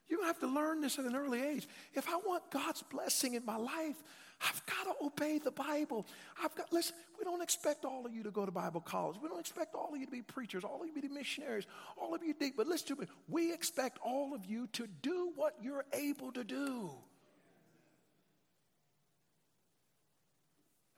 You're 0.08 0.18
going 0.18 0.32
to 0.32 0.40
have 0.40 0.50
to 0.50 0.54
learn 0.54 0.80
this 0.80 0.98
at 0.98 1.04
an 1.06 1.16
early 1.16 1.42
age. 1.42 1.66
If 1.94 2.08
I 2.08 2.16
want 2.16 2.50
God's 2.50 2.82
blessing 2.82 3.34
in 3.34 3.44
my 3.44 3.56
life, 3.56 3.96
I've 4.42 4.62
got 4.66 4.84
to 4.84 5.06
obey 5.06 5.38
the 5.38 5.50
Bible. 5.50 6.06
I've 6.42 6.54
got, 6.54 6.72
listen, 6.72 6.94
we 7.18 7.24
don't 7.24 7.42
expect 7.42 7.84
all 7.84 8.04
of 8.04 8.12
you 8.12 8.22
to 8.24 8.30
go 8.30 8.44
to 8.44 8.52
Bible 8.52 8.80
college. 8.80 9.16
We 9.22 9.28
don't 9.28 9.40
expect 9.40 9.74
all 9.74 9.94
of 9.94 9.98
you 9.98 10.06
to 10.06 10.12
be 10.12 10.22
preachers, 10.22 10.64
all 10.64 10.82
of 10.82 10.88
you 10.88 10.94
to 10.94 11.08
be 11.08 11.08
missionaries, 11.08 11.66
all 11.96 12.14
of 12.14 12.22
you 12.22 12.34
deep. 12.34 12.54
But 12.56 12.66
listen 12.66 12.96
to 12.96 13.02
me, 13.02 13.06
we 13.28 13.52
expect 13.52 13.98
all 14.04 14.34
of 14.34 14.44
you 14.44 14.66
to 14.74 14.86
do 15.02 15.32
what 15.36 15.54
you're 15.62 15.84
able 15.92 16.32
to 16.32 16.44
do. 16.44 16.90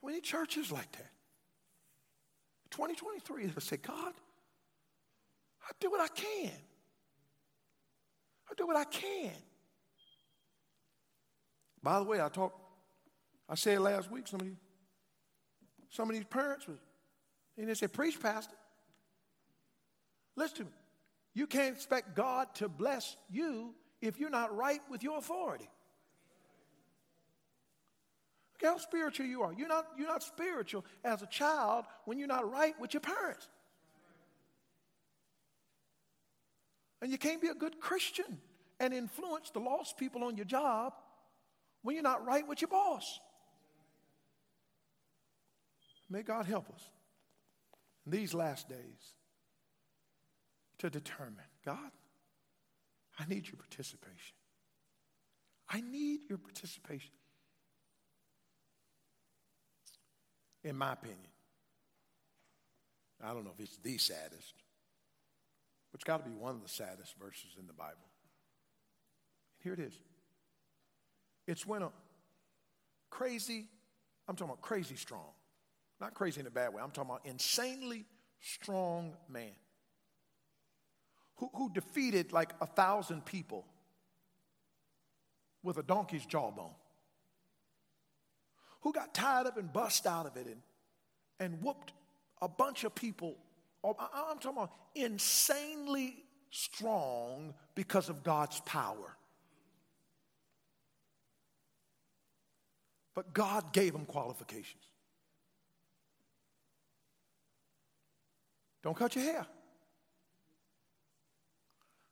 We 0.02 0.12
need 0.12 0.24
churches 0.24 0.72
like 0.72 0.90
that. 0.92 1.10
2023, 2.70 3.48
to 3.50 3.60
say, 3.60 3.76
God, 3.76 4.12
I 5.62 5.72
do 5.80 5.90
what 5.90 6.00
I 6.00 6.08
can. 6.08 6.52
I 8.50 8.54
do 8.56 8.66
what 8.66 8.76
I 8.76 8.84
can. 8.84 9.32
By 11.82 11.98
the 11.98 12.04
way, 12.04 12.20
I 12.20 12.28
talked, 12.28 12.58
I 13.48 13.54
said 13.54 13.80
last 13.80 14.10
week, 14.10 14.26
some 14.26 14.40
of 14.40 14.46
these, 14.46 14.56
some 15.90 16.08
of 16.08 16.16
these 16.16 16.24
parents 16.24 16.66
was, 16.66 16.78
and 17.56 17.68
they 17.68 17.74
said, 17.74 17.92
preach, 17.92 18.20
pastor. 18.20 18.56
Listen 20.36 20.56
to 20.56 20.64
me. 20.64 20.70
You 21.34 21.46
can't 21.46 21.74
expect 21.74 22.14
God 22.14 22.54
to 22.56 22.68
bless 22.68 23.16
you 23.30 23.74
if 24.00 24.18
you're 24.18 24.30
not 24.30 24.56
right 24.56 24.80
with 24.90 25.02
your 25.02 25.18
authority. 25.18 25.68
Look 28.62 28.72
how 28.72 28.78
spiritual 28.78 29.26
you 29.26 29.42
are. 29.42 29.52
You're 29.52 29.68
not, 29.68 29.86
you're 29.98 30.08
not 30.08 30.22
spiritual 30.22 30.84
as 31.04 31.22
a 31.22 31.26
child 31.26 31.84
when 32.04 32.18
you're 32.18 32.28
not 32.28 32.50
right 32.50 32.74
with 32.80 32.94
your 32.94 33.02
parents. 33.02 33.48
And 37.02 37.10
you 37.10 37.18
can't 37.18 37.40
be 37.40 37.48
a 37.48 37.54
good 37.54 37.80
Christian 37.80 38.38
and 38.80 38.94
influence 38.94 39.50
the 39.50 39.60
lost 39.60 39.96
people 39.96 40.24
on 40.24 40.36
your 40.36 40.46
job 40.46 40.94
when 41.82 41.94
you're 41.94 42.02
not 42.02 42.26
right 42.26 42.46
with 42.46 42.60
your 42.60 42.68
boss. 42.68 43.20
May 46.08 46.22
God 46.22 46.46
help 46.46 46.70
us 46.70 46.90
in 48.04 48.12
these 48.12 48.32
last 48.32 48.68
days 48.68 49.14
to 50.78 50.90
determine 50.90 51.36
God, 51.64 51.90
I 53.18 53.26
need 53.26 53.48
your 53.48 53.56
participation. 53.56 54.36
I 55.68 55.80
need 55.80 56.20
your 56.28 56.38
participation. 56.38 57.12
In 60.62 60.76
my 60.76 60.92
opinion, 60.92 61.18
I 63.22 63.32
don't 63.32 63.44
know 63.44 63.52
if 63.56 63.64
it's 63.64 63.78
the 63.78 63.98
saddest, 63.98 64.54
it's 65.96 66.04
got 66.04 66.22
to 66.22 66.28
be 66.28 66.36
one 66.36 66.54
of 66.54 66.62
the 66.62 66.68
saddest 66.68 67.14
verses 67.18 67.56
in 67.58 67.66
the 67.66 67.72
Bible. 67.72 67.94
And 69.54 69.62
Here 69.64 69.72
it 69.72 69.80
is. 69.80 69.98
It's 71.46 71.66
when 71.66 71.80
a 71.80 71.88
crazy, 73.08 73.64
I'm 74.28 74.36
talking 74.36 74.50
about 74.50 74.60
crazy 74.60 74.96
strong, 74.96 75.30
not 75.98 76.12
crazy 76.12 76.38
in 76.38 76.46
a 76.46 76.50
bad 76.50 76.74
way, 76.74 76.82
I'm 76.82 76.90
talking 76.90 77.10
about 77.12 77.24
insanely 77.24 78.04
strong 78.40 79.14
man 79.26 79.54
who, 81.36 81.48
who 81.54 81.70
defeated 81.72 82.30
like 82.30 82.52
a 82.60 82.66
thousand 82.66 83.24
people 83.24 83.64
with 85.62 85.78
a 85.78 85.82
donkey's 85.82 86.26
jawbone, 86.26 86.74
who 88.82 88.92
got 88.92 89.14
tired 89.14 89.46
up 89.46 89.56
and 89.56 89.72
bust 89.72 90.06
out 90.06 90.26
of 90.26 90.36
it 90.36 90.46
and, 90.46 90.60
and 91.40 91.62
whooped 91.62 91.94
a 92.42 92.48
bunch 92.48 92.84
of 92.84 92.94
people. 92.94 93.38
Oh, 93.86 93.96
I'm 94.30 94.38
talking 94.38 94.58
about 94.58 94.72
insanely 94.96 96.16
strong 96.50 97.54
because 97.76 98.08
of 98.08 98.24
God's 98.24 98.58
power. 98.60 99.16
But 103.14 103.32
God 103.32 103.72
gave 103.72 103.94
him 103.94 104.04
qualifications. 104.04 104.82
Don't 108.82 108.96
cut 108.96 109.14
your 109.14 109.24
hair. 109.24 109.46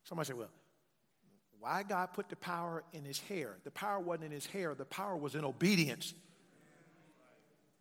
Somebody 0.05 0.29
say, 0.29 0.35
well, 0.35 0.51
why 1.59 1.83
God 1.83 2.13
put 2.13 2.29
the 2.29 2.37
power 2.37 2.85
in 2.93 3.05
his 3.05 3.19
hair? 3.19 3.57
The 3.65 3.71
power 3.71 3.99
wasn't 3.99 4.27
in 4.27 4.33
his 4.33 4.47
hair, 4.47 4.75
the 4.75 4.85
power 4.85 5.17
was 5.17 5.35
in 5.35 5.45
obedience. 5.45 6.15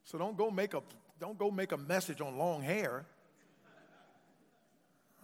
So 0.04 0.18
don't 0.18 0.38
go 0.38 0.50
make 0.50 0.74
a 0.74 0.82
don't 1.20 1.38
go 1.38 1.52
make 1.52 1.72
a 1.72 1.78
message 1.78 2.22
on 2.22 2.38
long 2.38 2.62
hair. 2.62 3.06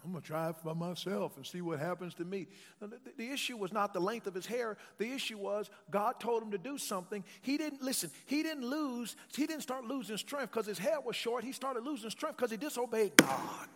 I'm 0.09 0.13
going 0.13 0.23
to 0.23 0.27
try 0.27 0.49
it 0.49 0.55
by 0.65 0.73
myself 0.73 1.37
and 1.37 1.45
see 1.45 1.61
what 1.61 1.77
happens 1.77 2.15
to 2.15 2.25
me. 2.25 2.47
The, 2.79 3.29
issue 3.31 3.57
was 3.57 3.71
not 3.71 3.93
the 3.93 3.99
length 3.99 4.25
of 4.25 4.33
his 4.33 4.47
hair. 4.47 4.75
The 4.97 5.11
issue 5.11 5.37
was 5.37 5.69
God 5.91 6.19
told 6.19 6.41
him 6.41 6.49
to 6.49 6.57
do 6.57 6.79
something. 6.79 7.23
He 7.43 7.57
didn't 7.57 7.83
listen. 7.83 8.09
He 8.25 8.41
didn't 8.41 8.65
lose. 8.65 9.15
He 9.35 9.45
didn't 9.45 9.61
start 9.61 9.85
losing 9.85 10.17
strength 10.17 10.51
because 10.51 10.65
his 10.65 10.79
hair 10.79 10.99
was 10.99 11.15
short. 11.15 11.43
He 11.43 11.51
started 11.51 11.83
losing 11.83 12.09
strength 12.09 12.37
because 12.37 12.49
he 12.49 12.57
disobeyed 12.57 13.17
God. 13.17 13.67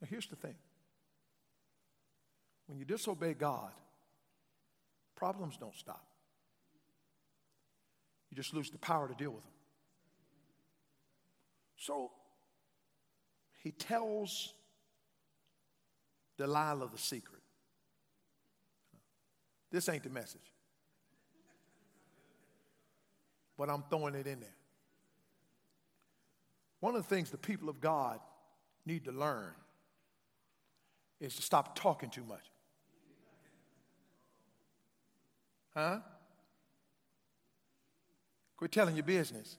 Now, 0.00 0.08
here's 0.10 0.26
the 0.26 0.34
thing 0.34 0.56
when 2.66 2.80
you 2.80 2.84
disobey 2.84 3.34
God, 3.34 3.70
problems 5.14 5.56
don't 5.58 5.76
stop. 5.76 6.04
You 8.32 8.36
just 8.36 8.52
lose 8.52 8.70
the 8.70 8.78
power 8.78 9.06
to 9.06 9.14
deal 9.14 9.30
with 9.30 9.44
them. 9.44 9.52
So 11.76 12.10
he 13.62 13.70
tells 13.70 14.54
Delilah 16.36 16.88
the 16.90 16.98
secret. 16.98 17.42
This 19.70 19.88
ain't 19.88 20.02
the 20.02 20.10
message. 20.10 20.52
But 23.58 23.70
I'm 23.70 23.84
throwing 23.88 24.14
it 24.14 24.26
in 24.26 24.40
there. 24.40 24.56
One 26.80 26.94
of 26.94 27.02
the 27.02 27.14
things 27.14 27.30
the 27.30 27.38
people 27.38 27.68
of 27.68 27.80
God 27.80 28.20
need 28.84 29.04
to 29.06 29.12
learn 29.12 29.52
is 31.20 31.34
to 31.36 31.42
stop 31.42 31.74
talking 31.78 32.10
too 32.10 32.24
much. 32.24 32.44
Huh? 35.74 35.98
Quit 38.56 38.72
telling 38.72 38.96
your 38.96 39.04
business. 39.04 39.56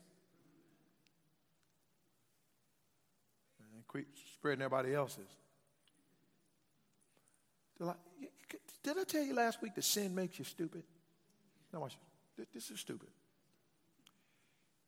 Quit 3.88 4.06
spreading 4.34 4.62
everybody 4.62 4.94
else's. 4.94 5.26
Did 8.82 8.98
I 8.98 9.04
tell 9.04 9.22
you 9.22 9.34
last 9.34 9.60
week 9.60 9.74
that 9.74 9.84
sin 9.84 10.14
makes 10.14 10.38
you 10.38 10.44
stupid? 10.44 10.82
No, 11.72 11.80
watch 11.80 11.96
this 12.54 12.70
is 12.70 12.78
stupid. 12.78 13.08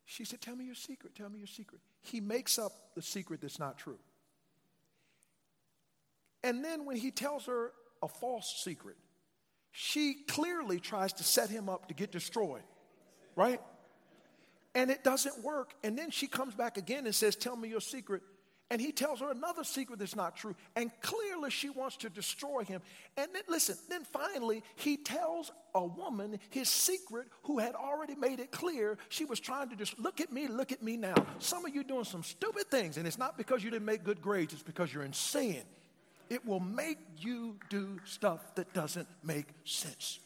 She 0.04 0.24
said, 0.24 0.40
Tell 0.40 0.56
me 0.56 0.64
your 0.64 0.74
secret. 0.74 1.14
Tell 1.14 1.28
me 1.28 1.38
your 1.38 1.46
secret. 1.46 1.80
He 2.02 2.20
makes 2.20 2.58
up 2.58 2.72
the 2.94 3.02
secret 3.02 3.40
that's 3.40 3.58
not 3.58 3.78
true. 3.78 3.98
And 6.42 6.64
then 6.64 6.84
when 6.84 6.96
he 6.96 7.10
tells 7.10 7.46
her 7.46 7.72
a 8.02 8.08
false 8.08 8.62
secret, 8.64 8.96
she 9.72 10.14
clearly 10.26 10.80
tries 10.80 11.12
to 11.14 11.24
set 11.24 11.50
him 11.50 11.68
up 11.68 11.88
to 11.88 11.94
get 11.94 12.10
destroyed, 12.10 12.62
right? 13.36 13.60
And 14.74 14.90
it 14.90 15.04
doesn't 15.04 15.44
work. 15.44 15.74
And 15.84 15.98
then 15.98 16.10
she 16.10 16.26
comes 16.26 16.54
back 16.54 16.76
again 16.76 17.06
and 17.06 17.14
says, 17.14 17.36
Tell 17.36 17.56
me 17.56 17.68
your 17.68 17.80
secret. 17.80 18.22
And 18.70 18.80
he 18.80 18.92
tells 18.92 19.18
her 19.18 19.30
another 19.30 19.64
secret 19.64 19.98
that's 19.98 20.14
not 20.14 20.36
true. 20.36 20.54
And 20.76 20.92
clearly 21.00 21.50
she 21.50 21.70
wants 21.70 21.96
to 21.98 22.08
destroy 22.08 22.62
him. 22.62 22.80
And 23.16 23.28
then, 23.34 23.42
listen, 23.48 23.76
then 23.88 24.04
finally 24.04 24.62
he 24.76 24.96
tells 24.96 25.50
a 25.74 25.84
woman 25.84 26.38
his 26.50 26.68
secret 26.68 27.26
who 27.42 27.58
had 27.58 27.74
already 27.74 28.14
made 28.14 28.38
it 28.38 28.52
clear 28.52 28.96
she 29.08 29.24
was 29.24 29.40
trying 29.40 29.70
to 29.70 29.76
just 29.76 29.98
look 29.98 30.20
at 30.20 30.32
me, 30.32 30.46
look 30.46 30.70
at 30.70 30.82
me 30.82 30.96
now. 30.96 31.14
Some 31.40 31.64
of 31.64 31.74
you 31.74 31.82
doing 31.82 32.04
some 32.04 32.22
stupid 32.22 32.70
things, 32.70 32.96
and 32.96 33.06
it's 33.08 33.18
not 33.18 33.36
because 33.36 33.64
you 33.64 33.70
didn't 33.70 33.86
make 33.86 34.04
good 34.04 34.22
grades, 34.22 34.52
it's 34.52 34.62
because 34.62 34.94
you're 34.94 35.04
in 35.04 35.12
sin 35.12 35.62
it 36.30 36.46
will 36.46 36.60
make 36.60 36.98
you 37.18 37.56
do 37.68 38.00
stuff 38.04 38.54
that 38.54 38.72
doesn't 38.72 39.08
make 39.22 39.46
sense. 39.64 40.20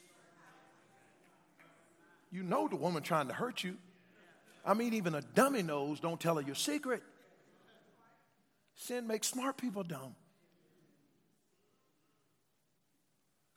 You 2.30 2.42
know 2.42 2.68
the 2.68 2.76
woman 2.76 3.02
trying 3.02 3.28
to 3.28 3.32
hurt 3.32 3.64
you. 3.64 3.76
I 4.66 4.74
mean, 4.74 4.92
even 4.94 5.14
a 5.14 5.22
dummy 5.22 5.62
knows, 5.62 6.00
don't 6.00 6.20
tell 6.20 6.36
her 6.36 6.42
your 6.42 6.54
secret. 6.54 7.02
Sin 8.76 9.06
makes 9.06 9.28
smart 9.28 9.56
people 9.56 9.82
dumb. 9.82 10.14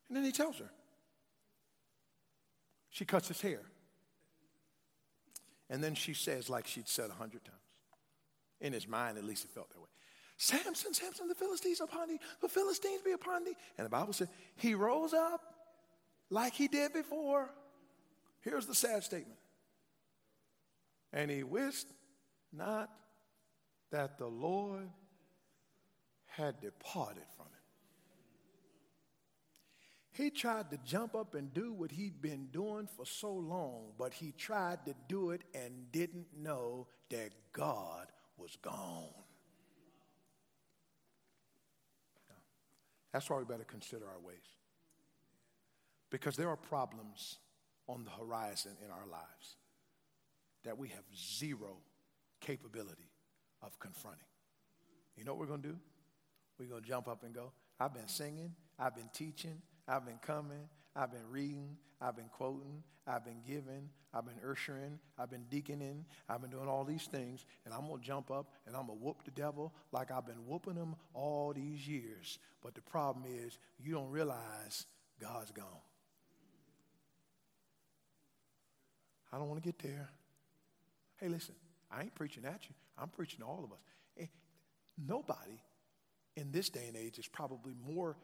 And 0.08 0.16
then 0.16 0.24
he 0.24 0.32
tells 0.32 0.58
her. 0.60 0.70
She 2.90 3.06
cuts 3.06 3.28
his 3.28 3.42
hair. 3.42 3.62
And 5.70 5.84
then 5.84 5.96
she 5.96 6.14
says, 6.14 6.50
like 6.50 6.66
she'd 6.66 6.88
said 6.88 7.10
a 7.10 7.14
hundred 7.14 7.44
times. 7.44 7.58
In 8.62 8.74
his 8.74 8.88
mind, 8.88 9.18
at 9.18 9.24
least 9.24 9.44
it 9.46 9.52
felt 9.52 9.70
that 9.70 9.80
way. 9.80 9.86
Samson, 10.38 10.94
Samson, 10.94 11.28
the 11.28 11.36
Philistines 11.36 11.82
upon 11.82 12.10
thee, 12.10 12.20
the 12.42 12.48
Philistines 12.48 13.02
be 13.02 13.12
upon 13.12 13.44
thee. 13.44 13.56
And 13.78 13.86
the 13.86 13.90
Bible 13.90 14.14
said, 14.14 14.30
he 14.56 14.76
rose 14.76 15.14
up 15.14 15.42
like 16.30 16.54
he 16.54 16.68
did 16.68 16.94
before. 16.94 17.50
Here's 18.42 18.66
the 18.66 18.76
sad 18.76 19.04
statement. 19.04 19.40
And 21.12 21.30
he 21.30 21.44
wist 21.44 21.88
not 22.54 22.90
that 23.92 24.18
the 24.18 24.28
Lord 24.28 24.90
had 26.38 26.62
departed 26.62 27.24
from 27.36 27.48
him. 27.48 27.52
He 30.12 30.30
tried 30.30 30.70
to 30.72 30.78
jump 30.86 31.16
up 31.16 31.36
and 31.36 31.54
do 31.54 31.74
what 31.74 31.92
he'd 31.92 32.22
been 32.22 32.48
doing 32.52 32.88
for 32.96 33.06
so 33.06 33.32
long, 33.34 33.92
but 33.98 34.14
he 34.14 34.34
tried 34.38 34.86
to 34.86 34.94
do 35.08 35.32
it 35.32 35.42
and 35.54 35.92
didn't 35.92 36.28
know 36.36 36.88
that 37.10 37.32
God 37.54 38.08
was 38.38 38.56
gone. 38.62 39.10
That's 43.12 43.30
why 43.30 43.38
we 43.38 43.46
better 43.46 43.64
consider 43.64 44.06
our 44.06 44.20
ways. 44.20 44.38
Because 46.10 46.36
there 46.36 46.50
are 46.50 46.58
problems 46.58 47.38
on 47.88 48.04
the 48.04 48.12
horizon 48.12 48.74
in 48.84 48.92
our 48.92 49.08
lives 49.10 49.56
that 50.64 50.78
we 50.78 50.90
have 50.90 51.04
zero 51.16 51.78
capability 52.42 53.10
of 53.62 53.80
confronting. 53.80 54.22
You 55.16 55.24
know 55.24 55.34
what 55.34 55.40
we're 55.40 55.48
going 55.48 55.62
to 55.64 55.70
do? 55.70 55.78
We're 56.60 56.66
going 56.66 56.82
to 56.82 56.88
jump 56.88 57.08
up 57.08 57.24
and 57.24 57.34
go, 57.34 57.52
I've 57.80 57.94
been 57.94 58.08
singing, 58.08 58.54
I've 58.80 58.96
been 58.96 59.10
teaching, 59.14 59.62
I've 59.88 60.06
been 60.06 60.20
coming, 60.26 60.70
I've 60.96 61.12
been 61.12 61.30
reading, 61.30 61.78
I've 62.02 62.16
been 62.16 62.30
quoting, 62.30 62.84
I've 63.06 63.24
been 63.24 63.42
giving, 63.46 63.90
I've 64.14 64.26
been 64.26 64.40
ushering, 64.50 65.00
I've 65.18 65.30
been 65.30 65.46
deaconing, 65.50 66.06
I've 66.28 66.42
been 66.42 66.50
doing 66.50 66.68
all 66.68 66.84
these 66.84 67.06
things, 67.06 67.46
and 67.66 67.74
I'm 67.74 67.88
going 67.88 68.02
to 68.02 68.06
jump 68.06 68.32
up 68.32 68.52
and 68.66 68.76
I'm 68.76 68.88
going 68.88 69.00
to 69.00 69.06
whoop 69.06 69.24
the 69.24 69.32
devil 69.32 69.74
like 69.92 70.12
I've 70.12 70.26
been 70.26 70.46
whooping 70.48 70.76
him 70.76 70.96
all 71.14 71.54
these 71.54 71.88
years. 71.88 72.40
But 72.62 72.76
the 72.76 72.82
problem 72.82 73.26
is, 73.28 73.60
you 73.80 73.94
don't 73.94 74.10
realize 74.10 74.86
God's 75.22 75.52
gone. 75.52 75.66
I 79.32 79.38
don't 79.38 79.50
want 79.50 79.62
to 79.62 79.68
get 79.68 79.80
there. 79.80 80.10
Hey, 81.18 81.28
listen, 81.28 81.56
I 81.92 82.02
ain't 82.02 82.16
preaching 82.16 82.46
at 82.46 82.68
you, 82.68 82.76
I'm 82.98 83.10
preaching 83.10 83.40
to 83.40 83.46
all 83.46 83.64
of 83.64 83.72
us. 83.72 83.80
Eh, 84.20 84.26
nobody 84.98 85.60
in 86.38 86.52
this 86.52 86.70
day 86.70 86.86
and 86.88 86.96
age 86.96 87.18
is 87.18 87.28
probably 87.28 87.74
more 87.86 88.16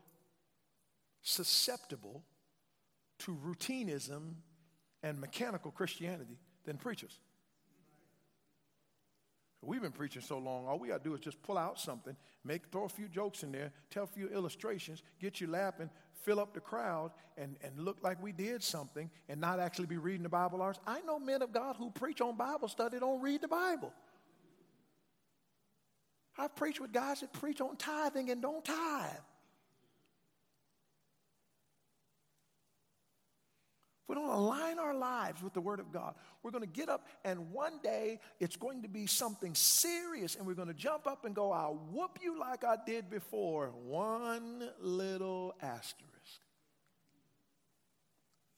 susceptible 1.23 2.23
to 3.19 3.33
routinism 3.43 4.37
and 5.01 5.19
mechanical 5.19 5.71
Christianity 5.71 6.37
than 6.63 6.77
preachers. 6.77 7.19
We've 9.61 9.81
been 9.81 9.93
preaching 9.93 10.21
so 10.21 10.37
long, 10.37 10.67
all 10.67 10.77
we 10.77 10.89
got 10.89 11.03
to 11.03 11.09
do 11.09 11.15
is 11.15 11.21
just 11.21 11.41
pull 11.41 11.57
out 11.57 11.79
something, 11.79 12.15
make 12.43 12.63
throw 12.71 12.83
a 12.83 12.89
few 12.89 13.07
jokes 13.07 13.43
in 13.43 13.51
there, 13.51 13.71
tell 13.89 14.03
a 14.03 14.07
few 14.07 14.27
illustrations, 14.27 15.01
get 15.19 15.39
you 15.39 15.47
laughing, 15.47 15.89
fill 16.21 16.39
up 16.39 16.53
the 16.53 16.59
crowd, 16.59 17.11
and, 17.37 17.55
and 17.63 17.79
look 17.79 17.97
like 18.03 18.21
we 18.21 18.33
did 18.33 18.61
something 18.61 19.09
and 19.29 19.39
not 19.39 19.59
actually 19.59 19.85
be 19.85 19.97
reading 19.97 20.23
the 20.23 20.29
Bible. 20.29 20.61
I 20.85 21.01
know 21.01 21.17
men 21.17 21.41
of 21.41 21.53
God 21.53 21.77
who 21.77 21.89
preach 21.91 22.19
on 22.19 22.35
Bible 22.35 22.67
study 22.67 22.99
don't 22.99 23.21
read 23.21 23.41
the 23.41 23.47
Bible. 23.47 23.93
I've 26.37 26.55
preached 26.55 26.79
with 26.79 26.91
guys 26.91 27.21
that 27.21 27.31
preach 27.33 27.61
on 27.61 27.75
tithing 27.77 28.29
and 28.29 28.41
don't 28.41 28.65
tithe. 28.65 29.11
If 34.03 34.09
we 34.09 34.15
don't 34.15 34.29
align 34.29 34.79
our 34.79 34.93
lives 34.93 35.41
with 35.41 35.53
the 35.53 35.61
Word 35.61 35.79
of 35.79 35.93
God, 35.93 36.15
we're 36.41 36.51
going 36.51 36.63
to 36.63 36.69
get 36.69 36.89
up 36.89 37.07
and 37.23 37.51
one 37.51 37.79
day 37.81 38.19
it's 38.39 38.57
going 38.57 38.81
to 38.81 38.89
be 38.89 39.05
something 39.05 39.55
serious 39.55 40.35
and 40.35 40.45
we're 40.45 40.55
going 40.55 40.67
to 40.67 40.73
jump 40.73 41.07
up 41.07 41.23
and 41.23 41.33
go, 41.33 41.53
I'll 41.53 41.79
whoop 41.91 42.19
you 42.21 42.37
like 42.37 42.65
I 42.65 42.75
did 42.85 43.09
before. 43.09 43.67
One 43.85 44.69
little 44.81 45.55
asterisk. 45.61 46.41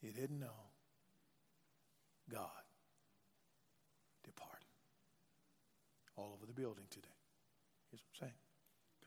You 0.02 0.12
didn't 0.14 0.40
know 0.40 0.66
God 2.32 2.50
departed 4.24 4.68
all 6.18 6.32
over 6.34 6.46
the 6.48 6.54
building 6.54 6.86
today. 6.90 7.08
Here's 7.92 8.02
what 8.02 8.28
I'm 8.28 8.28
saying 8.28 8.40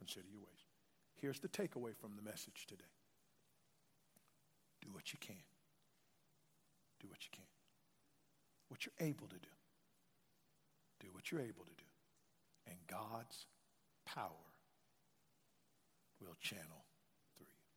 consider 0.09 0.29
your 0.33 0.40
ways. 0.40 0.64
Here's 1.21 1.40
the 1.40 1.49
takeaway 1.49 1.94
from 1.94 2.16
the 2.16 2.23
message 2.23 2.66
today 2.66 2.85
do 4.81 4.88
what 4.92 5.12
you 5.12 5.18
can. 5.21 5.44
Do 7.01 7.09
what 7.09 7.23
you 7.25 7.31
can. 7.33 7.44
What 8.68 8.87
you're 8.87 9.07
able 9.07 9.27
to 9.29 9.37
do. 9.37 9.55
Do 11.01 11.09
what 11.12 11.31
you're 11.31 11.40
able 11.40 11.64
to 11.64 11.77
do. 11.77 11.90
And 12.66 12.77
God's 12.87 13.47
power 14.07 14.49
will 16.21 16.37
channel 16.40 16.85
through 17.37 17.47
you. 17.47 17.68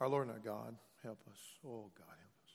Our 0.00 0.08
Lord 0.08 0.26
and 0.26 0.32
our 0.32 0.42
God, 0.42 0.76
help 1.02 1.20
us. 1.30 1.38
Oh, 1.64 1.90
God, 1.96 2.16
help 2.18 2.38
us. 2.44 2.54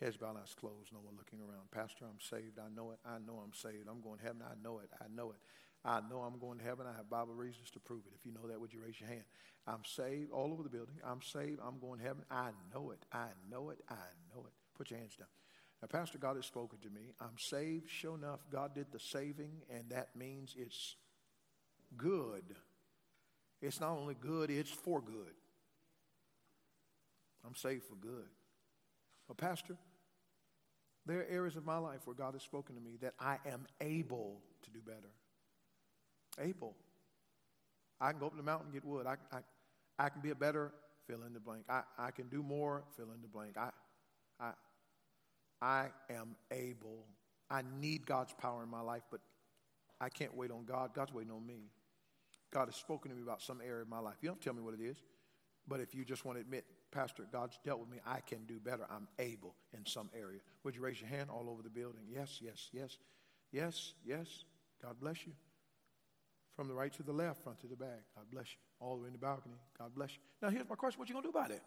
Heads 0.00 0.16
bowed, 0.16 0.36
eyes 0.36 0.54
closed, 0.54 0.92
no 0.92 1.00
one 1.00 1.14
looking 1.16 1.40
around. 1.40 1.70
Pastor, 1.70 2.04
I'm 2.04 2.20
saved. 2.20 2.58
I 2.58 2.68
know 2.74 2.90
it. 2.92 2.98
I 3.04 3.18
know 3.18 3.42
I'm 3.42 3.54
saved. 3.54 3.88
I'm 3.88 4.00
going 4.00 4.18
to 4.18 4.24
heaven. 4.24 4.42
I 4.44 4.54
know 4.62 4.78
it. 4.78 4.90
I 5.00 5.06
know 5.14 5.30
it. 5.30 5.40
I 5.84 6.00
know 6.10 6.18
I'm 6.18 6.38
going 6.38 6.58
to 6.58 6.64
heaven. 6.64 6.86
I 6.86 6.96
have 6.96 7.08
Bible 7.08 7.34
reasons 7.34 7.70
to 7.70 7.80
prove 7.80 8.00
it. 8.06 8.12
If 8.18 8.26
you 8.26 8.32
know 8.32 8.48
that, 8.48 8.60
would 8.60 8.72
you 8.72 8.80
raise 8.84 9.00
your 9.00 9.08
hand? 9.08 9.22
I'm 9.66 9.84
saved 9.84 10.30
all 10.32 10.52
over 10.52 10.62
the 10.62 10.68
building. 10.68 10.96
I'm 11.04 11.22
saved. 11.22 11.60
I'm 11.64 11.78
going 11.78 12.00
to 12.00 12.04
heaven. 12.04 12.24
I 12.30 12.50
know 12.74 12.90
it. 12.90 13.04
I 13.12 13.28
know 13.50 13.70
it. 13.70 13.80
I 13.88 13.94
know 14.34 14.44
it. 14.46 14.52
Put 14.76 14.90
your 14.90 14.98
hands 14.98 15.16
down. 15.16 15.28
Now, 15.80 15.88
Pastor, 15.88 16.18
God 16.18 16.36
has 16.36 16.46
spoken 16.46 16.78
to 16.80 16.90
me. 16.90 17.12
I'm 17.20 17.38
saved. 17.38 17.88
Sure 17.88 18.16
enough, 18.16 18.40
God 18.50 18.74
did 18.74 18.86
the 18.92 18.98
saving, 18.98 19.62
and 19.70 19.90
that 19.90 20.16
means 20.16 20.54
it's 20.58 20.96
good. 21.96 22.56
It's 23.62 23.80
not 23.80 23.92
only 23.92 24.14
good, 24.14 24.50
it's 24.50 24.70
for 24.70 25.00
good. 25.00 25.34
I'm 27.46 27.54
saved 27.54 27.84
for 27.84 27.94
good. 27.94 28.28
But, 29.28 29.36
Pastor, 29.36 29.76
there 31.06 31.20
are 31.20 31.26
areas 31.30 31.56
of 31.56 31.64
my 31.64 31.78
life 31.78 32.00
where 32.04 32.16
God 32.16 32.34
has 32.34 32.42
spoken 32.42 32.74
to 32.74 32.80
me 32.80 32.96
that 33.00 33.14
I 33.20 33.38
am 33.46 33.66
able 33.80 34.40
to 34.62 34.70
do 34.70 34.80
better. 34.84 35.12
Able. 36.40 36.74
I 38.00 38.10
can 38.10 38.20
go 38.20 38.26
up 38.26 38.36
the 38.36 38.42
mountain 38.42 38.66
and 38.66 38.74
get 38.74 38.84
wood. 38.84 39.06
I, 39.06 39.16
I, 39.34 39.40
I 39.98 40.08
can 40.08 40.20
be 40.20 40.30
a 40.30 40.34
better 40.34 40.72
fill 41.06 41.22
in 41.26 41.32
the 41.32 41.40
blank. 41.40 41.64
I, 41.68 41.82
I 41.98 42.10
can 42.10 42.28
do 42.28 42.42
more, 42.42 42.84
fill 42.96 43.10
in 43.14 43.22
the 43.22 43.28
blank. 43.28 43.56
I, 43.56 43.70
I, 44.38 44.52
I 45.60 45.86
am 46.10 46.36
able. 46.52 47.04
I 47.50 47.62
need 47.80 48.06
God's 48.06 48.32
power 48.34 48.62
in 48.62 48.68
my 48.68 48.80
life, 48.80 49.02
but 49.10 49.20
I 50.00 50.08
can't 50.08 50.36
wait 50.36 50.50
on 50.50 50.64
God. 50.64 50.94
God's 50.94 51.12
waiting 51.12 51.32
on 51.32 51.44
me. 51.44 51.70
God 52.52 52.66
has 52.66 52.76
spoken 52.76 53.10
to 53.10 53.16
me 53.16 53.22
about 53.22 53.42
some 53.42 53.60
area 53.60 53.82
of 53.82 53.88
my 53.88 53.98
life. 53.98 54.16
You 54.20 54.28
don't 54.28 54.40
tell 54.40 54.54
me 54.54 54.62
what 54.62 54.74
it 54.74 54.80
is, 54.80 54.96
but 55.66 55.80
if 55.80 55.94
you 55.94 56.04
just 56.04 56.24
want 56.24 56.38
to 56.38 56.40
admit, 56.40 56.64
Pastor, 56.90 57.26
God's 57.30 57.58
dealt 57.64 57.80
with 57.80 57.90
me, 57.90 57.98
I 58.06 58.20
can 58.20 58.44
do 58.46 58.58
better. 58.58 58.86
I'm 58.90 59.08
able 59.18 59.54
in 59.76 59.84
some 59.84 60.08
area. 60.18 60.40
Would 60.64 60.74
you 60.74 60.82
raise 60.82 61.00
your 61.00 61.10
hand 61.10 61.28
all 61.30 61.50
over 61.50 61.62
the 61.62 61.68
building? 61.68 62.02
Yes, 62.10 62.38
yes, 62.40 62.70
yes, 62.72 62.96
yes, 63.52 63.94
yes. 64.04 64.44
God 64.82 64.96
bless 65.00 65.26
you. 65.26 65.32
From 66.58 66.66
the 66.66 66.74
right 66.74 66.92
to 66.94 67.04
the 67.04 67.12
left, 67.12 67.44
front 67.44 67.60
to 67.60 67.68
the 67.68 67.76
back. 67.76 68.02
God 68.16 68.24
bless 68.32 68.46
you. 68.46 68.58
All 68.84 68.96
the 68.96 69.02
way 69.02 69.06
in 69.06 69.12
the 69.12 69.18
balcony. 69.20 69.54
God 69.78 69.94
bless 69.94 70.10
you. 70.10 70.18
Now, 70.42 70.50
here's 70.50 70.68
my 70.68 70.74
question 70.74 70.98
what 70.98 71.08
you 71.08 71.14
going 71.14 71.22
to 71.22 71.30
do 71.30 71.38
about 71.38 71.52
it? 71.52 71.62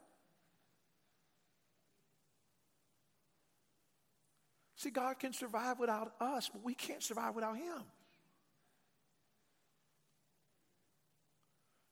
See, 4.75 4.89
God 4.89 5.17
can 5.17 5.31
survive 5.31 5.79
without 5.79 6.11
us, 6.19 6.49
but 6.51 6.61
we 6.65 6.73
can't 6.73 7.01
survive 7.01 7.35
without 7.35 7.55
Him. 7.55 7.83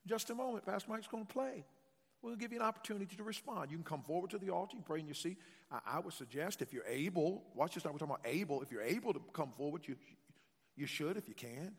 Just 0.06 0.30
a 0.30 0.36
moment, 0.36 0.66
Pastor 0.66 0.92
Mike's 0.92 1.08
going 1.08 1.26
to 1.26 1.34
play. 1.34 1.64
We'll 2.22 2.36
give 2.36 2.52
you 2.52 2.60
an 2.60 2.66
opportunity 2.66 3.16
to 3.16 3.24
respond. 3.24 3.72
You 3.72 3.78
can 3.78 3.86
come 3.86 4.02
forward 4.02 4.32
to 4.32 4.38
the 4.38 4.50
altar 4.50 4.76
and 4.76 4.86
pray 4.86 5.00
in 5.00 5.06
your 5.06 5.16
seat. 5.16 5.38
I, 5.72 5.80
I 5.86 6.00
would 6.00 6.14
suggest 6.14 6.62
if 6.62 6.74
you're 6.74 6.86
able, 6.86 7.46
watch 7.56 7.76
this, 7.76 7.86
we're 7.86 7.92
talking 7.92 8.08
about 8.08 8.26
able. 8.26 8.62
If 8.62 8.74
you're 8.74 8.82
able 8.82 9.14
to 9.14 9.22
come 9.32 9.52
forward, 9.52 9.84
you, 9.88 9.96
you 10.76 10.86
should 10.86 11.16
if 11.16 11.30
you 11.30 11.34
can. 11.34 11.76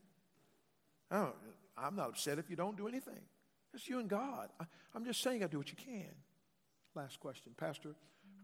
Oh, 1.11 1.33
I'm 1.77 1.97
not 1.97 2.11
upset 2.11 2.39
if 2.39 2.51
you 2.51 2.57
don't 2.57 2.77
do 2.77 2.89
anything. 2.89 3.21
It's 3.75 3.89
you 3.89 3.99
and 3.99 4.09
God. 4.09 4.49
I, 4.61 4.65
I'm 4.95 5.05
just 5.05 5.23
saying 5.23 5.43
I 5.43 5.47
do 5.47 5.59
what 5.59 5.71
you 5.71 5.77
can. 5.77 6.11
Last 6.95 7.21
question. 7.21 7.53
Pastor, 7.57 7.95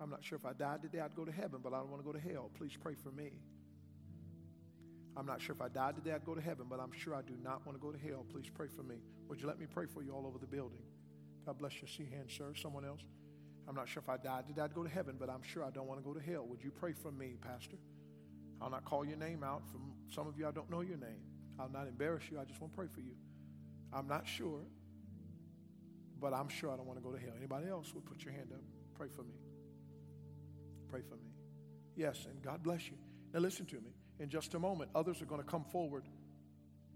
I'm 0.00 0.10
not 0.10 0.24
sure 0.24 0.36
if 0.36 0.44
I 0.44 0.52
died 0.52 0.82
today, 0.82 1.00
I'd 1.00 1.16
go 1.16 1.24
to 1.24 1.32
heaven, 1.32 1.60
but 1.62 1.72
I 1.72 1.78
don't 1.78 1.90
want 1.90 2.02
to 2.02 2.06
go 2.06 2.12
to 2.12 2.20
hell. 2.20 2.50
Please 2.56 2.72
pray 2.80 2.94
for 2.94 3.10
me. 3.10 3.30
I'm 5.16 5.26
not 5.26 5.40
sure 5.40 5.54
if 5.54 5.62
I 5.62 5.68
died 5.68 5.96
today, 5.96 6.12
I'd 6.12 6.26
go 6.26 6.34
to 6.34 6.40
heaven, 6.40 6.66
but 6.68 6.78
I'm 6.78 6.92
sure 6.92 7.14
I 7.14 7.22
do 7.22 7.34
not 7.42 7.64
want 7.66 7.78
to 7.78 7.82
go 7.82 7.90
to 7.90 7.98
hell. 7.98 8.24
Please 8.30 8.50
pray 8.52 8.68
for 8.68 8.82
me. 8.82 8.96
Would 9.28 9.40
you 9.40 9.46
let 9.46 9.58
me 9.58 9.66
pray 9.66 9.86
for 9.86 10.02
you 10.02 10.12
all 10.12 10.26
over 10.26 10.38
the 10.38 10.46
building? 10.46 10.82
God 11.46 11.58
bless 11.58 11.80
you. 11.80 11.88
See 11.88 12.04
hand, 12.04 12.28
sir. 12.28 12.52
Someone 12.54 12.84
else? 12.84 13.00
I'm 13.68 13.74
not 13.74 13.88
sure 13.88 14.02
if 14.02 14.08
I 14.08 14.16
died 14.16 14.46
today, 14.46 14.62
I'd 14.62 14.74
go 14.74 14.82
to 14.82 14.88
heaven, 14.90 15.16
but 15.18 15.30
I'm 15.30 15.42
sure 15.42 15.64
I 15.64 15.70
don't 15.70 15.86
want 15.86 15.98
to 16.00 16.04
go 16.04 16.12
to 16.12 16.20
hell. 16.20 16.44
Would 16.46 16.62
you 16.62 16.70
pray 16.70 16.92
for 16.92 17.10
me, 17.10 17.36
Pastor? 17.40 17.76
I'll 18.60 18.70
not 18.70 18.84
call 18.84 19.04
your 19.04 19.16
name 19.16 19.42
out. 19.42 19.62
From 19.70 19.92
some 20.10 20.26
of 20.26 20.38
you, 20.38 20.46
I 20.46 20.50
don't 20.50 20.70
know 20.70 20.82
your 20.82 20.98
name. 20.98 21.22
I'll 21.58 21.68
not 21.68 21.86
embarrass 21.86 22.24
you. 22.30 22.38
I 22.38 22.44
just 22.44 22.60
want 22.60 22.72
to 22.72 22.76
pray 22.76 22.88
for 22.92 23.00
you. 23.00 23.14
I'm 23.92 24.08
not 24.08 24.26
sure, 24.26 24.60
but 26.20 26.32
I'm 26.32 26.48
sure 26.48 26.70
I 26.70 26.76
don't 26.76 26.86
want 26.86 26.98
to 26.98 27.04
go 27.04 27.12
to 27.12 27.18
hell. 27.18 27.32
Anybody 27.36 27.68
else 27.68 27.92
would 27.94 28.04
put 28.04 28.24
your 28.24 28.32
hand 28.32 28.48
up? 28.52 28.60
Pray 28.94 29.08
for 29.08 29.22
me. 29.22 29.34
Pray 30.88 31.02
for 31.02 31.14
me. 31.14 31.30
Yes, 31.96 32.26
and 32.30 32.42
God 32.42 32.62
bless 32.62 32.86
you. 32.86 32.96
Now 33.32 33.40
listen 33.40 33.66
to 33.66 33.76
me. 33.76 33.94
In 34.18 34.28
just 34.28 34.54
a 34.54 34.58
moment, 34.58 34.90
others 34.94 35.20
are 35.20 35.26
going 35.26 35.42
to 35.42 35.46
come 35.46 35.64
forward 35.64 36.04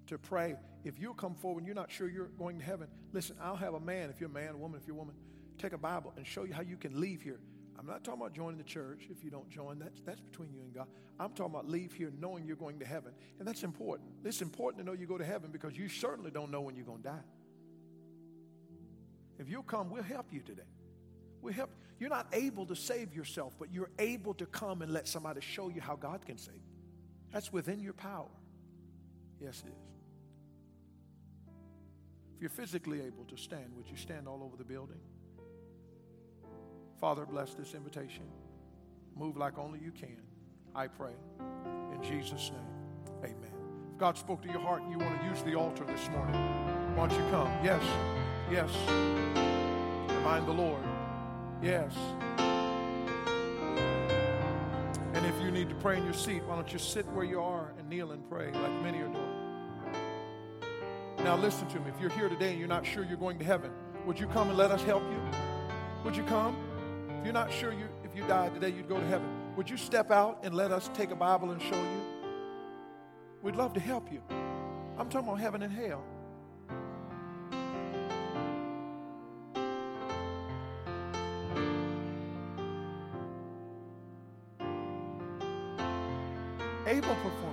to 0.07 0.19
pray. 0.19 0.57
If 0.85 0.99
you 0.99 1.15
come 1.15 1.35
forward 1.35 1.59
and 1.61 1.67
you're 1.67 1.75
not 1.75 1.91
sure 1.91 2.09
you're 2.09 2.29
going 2.29 2.59
to 2.59 2.65
heaven, 2.65 2.89
listen, 3.13 3.37
I'll 3.43 3.57
have 3.57 3.75
a 3.75 3.81
man, 3.81 4.11
if 4.11 4.21
you're 4.21 4.31
a 4.31 4.33
man, 4.33 4.55
a 4.55 4.57
woman, 4.57 4.81
if 4.81 4.87
you're 4.87 4.97
a 4.97 4.99
woman, 4.99 5.15
take 5.59 5.73
a 5.73 5.79
Bible 5.79 6.13
and 6.17 6.27
show 6.27 6.45
you 6.45 6.55
how 6.55 6.63
you 6.63 6.77
can 6.77 7.01
leave 7.01 7.23
here 7.23 7.41
I'm 7.81 7.87
not 7.87 8.05
talking 8.05 8.21
about 8.21 8.35
joining 8.35 8.59
the 8.59 8.65
church. 8.65 9.07
If 9.09 9.25
you 9.25 9.31
don't 9.31 9.49
join, 9.49 9.79
that's, 9.79 10.03
that's 10.03 10.21
between 10.21 10.53
you 10.53 10.61
and 10.61 10.75
God. 10.75 10.87
I'm 11.19 11.31
talking 11.31 11.55
about 11.55 11.67
leave 11.67 11.95
here 11.95 12.13
knowing 12.21 12.45
you're 12.45 12.55
going 12.55 12.79
to 12.81 12.85
heaven. 12.85 13.13
And 13.39 13.49
that's 13.49 13.63
important. 13.63 14.11
It's 14.23 14.43
important 14.43 14.85
to 14.85 14.87
know 14.87 14.93
you 14.93 15.07
go 15.07 15.17
to 15.17 15.25
heaven 15.25 15.51
because 15.51 15.79
you 15.79 15.89
certainly 15.89 16.31
don't 16.31 16.51
know 16.51 16.61
when 16.61 16.77
you're 16.77 16.85
going 16.85 17.03
to 17.03 17.09
die. 17.09 17.25
If 19.39 19.49
you'll 19.49 19.63
come, 19.63 19.89
we'll 19.89 20.03
help 20.03 20.27
you 20.31 20.41
today. 20.41 20.69
We'll 21.41 21.55
help. 21.55 21.71
You're 21.99 22.11
not 22.11 22.27
able 22.35 22.67
to 22.67 22.77
save 22.77 23.15
yourself, 23.15 23.55
but 23.59 23.73
you're 23.73 23.91
able 23.99 24.35
to 24.35 24.45
come 24.45 24.83
and 24.83 24.93
let 24.93 25.09
somebody 25.09 25.41
show 25.41 25.71
you 25.71 25.81
how 25.81 25.97
God 25.97 26.27
can 26.27 26.37
save 26.37 26.57
you. 26.57 26.83
That's 27.33 27.51
within 27.51 27.81
your 27.81 27.95
power. 27.95 28.29
Yes, 29.41 29.63
it 29.67 29.71
is. 29.71 29.91
If 32.35 32.43
you're 32.43 32.51
physically 32.51 33.01
able 33.01 33.25
to 33.25 33.39
stand, 33.39 33.75
would 33.75 33.89
you 33.89 33.97
stand 33.97 34.29
all 34.29 34.43
over 34.43 34.59
the 34.59 34.65
building? 34.65 35.01
Father, 37.01 37.25
bless 37.25 37.55
this 37.55 37.73
invitation. 37.73 38.25
Move 39.17 39.39
like 39.39 39.59
only 39.59 39.79
you 39.83 39.91
can. 39.91 40.19
I 40.75 40.87
pray. 40.87 41.15
In 41.95 42.03
Jesus' 42.03 42.53
name, 42.53 42.61
amen. 43.25 43.53
If 43.93 43.99
God 43.99 44.19
spoke 44.19 44.43
to 44.43 44.49
your 44.49 44.61
heart 44.61 44.83
and 44.83 44.93
you 44.93 44.99
want 44.99 45.19
to 45.19 45.27
use 45.27 45.43
the 45.43 45.55
altar 45.55 45.85
this 45.85 46.09
morning, 46.11 46.35
why 46.95 47.09
don't 47.09 47.19
you 47.19 47.25
come? 47.31 47.49
Yes, 47.65 47.83
yes. 48.51 48.71
Remind 50.15 50.47
the 50.47 50.53
Lord. 50.53 50.83
Yes. 51.63 51.95
And 55.15 55.27
if 55.27 55.41
you 55.43 55.51
need 55.51 55.71
to 55.71 55.75
pray 55.77 55.97
in 55.97 56.05
your 56.05 56.13
seat, 56.13 56.43
why 56.45 56.55
don't 56.55 56.71
you 56.71 56.79
sit 56.79 57.07
where 57.09 57.25
you 57.25 57.41
are 57.41 57.73
and 57.79 57.89
kneel 57.89 58.13
and 58.13 58.29
pray 58.29 58.53
like 58.53 58.83
many 58.83 58.99
are 58.99 59.09
doing? 59.09 59.37
Now, 61.25 61.37
listen 61.37 61.67
to 61.69 61.81
me. 61.81 61.91
If 61.95 62.01
you're 62.01 62.11
here 62.11 62.29
today 62.29 62.51
and 62.51 62.59
you're 62.59 62.69
not 62.69 62.85
sure 62.85 63.05
you're 63.05 63.17
going 63.17 63.39
to 63.39 63.45
heaven, 63.45 63.71
would 64.07 64.21
you 64.21 64.27
come 64.27 64.49
and 64.49 64.59
let 64.59 64.71
us 64.71 64.83
help 64.83 65.03
you? 65.03 65.21
Would 66.05 66.17
you 66.17 66.25
come? 66.25 66.70
If 67.21 67.27
you're 67.27 67.35
not 67.35 67.53
sure 67.53 67.71
you, 67.75 67.87
if 68.03 68.17
you 68.17 68.27
died 68.27 68.55
today, 68.55 68.71
you'd 68.75 68.89
go 68.89 68.99
to 68.99 69.07
heaven, 69.07 69.29
would 69.55 69.69
you 69.69 69.77
step 69.77 70.11
out 70.11 70.39
and 70.43 70.55
let 70.55 70.73
us 70.73 70.89
take 70.95 71.11
a 71.11 71.15
Bible 71.15 71.51
and 71.51 71.61
show 71.61 71.77
you? 71.77 72.01
We'd 73.43 73.57
love 73.57 73.75
to 73.75 73.81
help 73.81 74.11
you. 74.11 74.23
I'm 74.97 75.11
talking 75.11 75.29
about 75.29 75.39
heaven 75.39 75.61
and 75.61 75.71
hell. 75.71 76.03
Able 86.87 87.15
performance. 87.17 87.50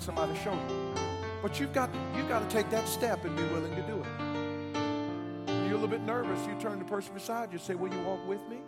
Let 0.00 0.06
somebody 0.06 0.38
show 0.42 0.52
you. 0.52 0.94
But 1.42 1.60
you've 1.60 1.72
got 1.72 1.90
you've 2.16 2.28
got 2.28 2.48
to 2.48 2.54
take 2.54 2.70
that 2.70 2.88
step 2.88 3.24
and 3.24 3.36
be 3.36 3.42
willing 3.44 3.74
to 3.74 3.82
do 3.82 4.00
it. 4.00 4.06
You're 5.66 5.76
a 5.76 5.80
little 5.80 5.88
bit 5.88 6.02
nervous, 6.02 6.46
you 6.46 6.54
turn 6.58 6.78
to 6.78 6.84
the 6.84 6.90
person 6.90 7.12
beside 7.14 7.50
you 7.50 7.58
and 7.58 7.60
say, 7.60 7.74
Will 7.74 7.92
you 7.92 8.00
walk 8.02 8.26
with 8.26 8.40
me? 8.48 8.58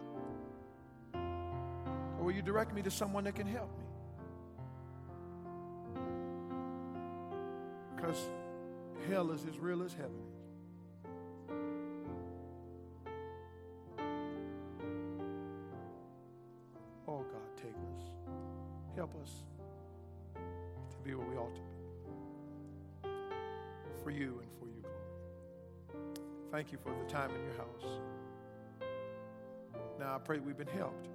Or 2.18 2.24
will 2.24 2.33
you 2.33 2.43
direct 2.43 2.74
me 2.74 2.83
to 2.83 2.91
someone 2.91 3.24
that 3.24 3.35
can 3.35 3.47
help 3.47 3.70
me? 3.78 3.85
Because 7.97 8.18
hell 9.09 9.30
is 9.30 9.45
as 9.47 9.59
real 9.59 9.83
as 9.83 9.93
heaven 9.95 10.32
Thank 26.62 26.70
you 26.70 26.78
for 26.78 26.94
the 26.96 27.12
time 27.12 27.30
in 27.34 27.42
your 27.42 27.54
house. 27.54 27.98
Now 29.98 30.14
I 30.14 30.18
pray 30.18 30.38
we've 30.38 30.56
been 30.56 30.68
helped. 30.68 31.08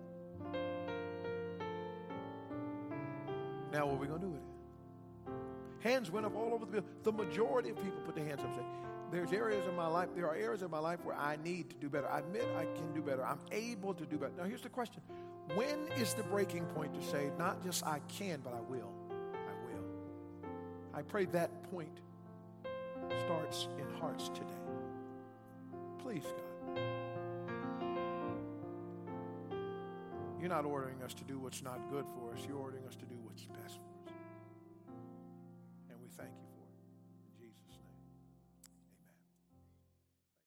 Now 3.71 3.85
what 3.85 3.93
are 3.93 3.97
we 3.97 4.07
going 4.07 4.19
to 4.19 4.25
do 4.25 4.31
with 4.33 4.41
it? 4.41 5.87
Hands 5.87 6.11
went 6.11 6.25
up 6.25 6.35
all 6.35 6.53
over 6.53 6.65
the 6.65 6.71
building. 6.73 6.89
The 7.03 7.13
majority 7.13 7.69
of 7.69 7.77
people 7.77 7.97
put 8.05 8.13
their 8.15 8.25
hands 8.25 8.41
up 8.41 8.47
and 8.47 8.55
say, 8.57 8.63
There's 9.09 9.31
areas 9.31 9.65
in 9.69 9.73
my 9.77 9.87
life, 9.87 10.09
there 10.17 10.27
are 10.27 10.35
areas 10.35 10.63
in 10.63 10.69
my 10.69 10.79
life 10.79 10.99
where 11.05 11.15
I 11.15 11.37
need 11.37 11.69
to 11.69 11.77
do 11.77 11.87
better. 11.87 12.09
I 12.09 12.19
admit 12.19 12.45
I 12.57 12.65
can 12.77 12.93
do 12.93 13.01
better. 13.01 13.25
I'm 13.25 13.39
able 13.53 13.93
to 13.93 14.05
do 14.05 14.17
better. 14.17 14.33
Now 14.37 14.43
here's 14.43 14.63
the 14.63 14.67
question. 14.67 15.01
When 15.55 15.87
is 15.95 16.13
the 16.13 16.23
breaking 16.23 16.65
point 16.75 16.93
to 16.93 17.01
say, 17.07 17.31
not 17.39 17.63
just 17.63 17.85
I 17.85 18.01
can, 18.09 18.41
but 18.43 18.53
I 18.53 18.59
will? 18.69 18.91
I 19.31 19.53
will. 19.65 19.85
I 20.93 21.03
pray 21.03 21.23
that 21.23 21.71
point 21.71 22.01
starts 23.23 23.69
in 23.79 23.89
hearts 24.01 24.27
today. 24.27 24.66
Please, 26.03 26.23
God. 26.23 26.81
You're 30.39 30.49
not 30.49 30.65
ordering 30.65 31.01
us 31.03 31.13
to 31.15 31.23
do 31.23 31.39
what's 31.39 31.61
not 31.63 31.89
good 31.89 32.05
for 32.15 32.33
us. 32.33 32.39
You're 32.47 32.57
ordering 32.57 32.85
us 32.85 32.95
to 32.95 33.05
do 33.05 33.15
what's 33.23 33.43
best 33.45 33.79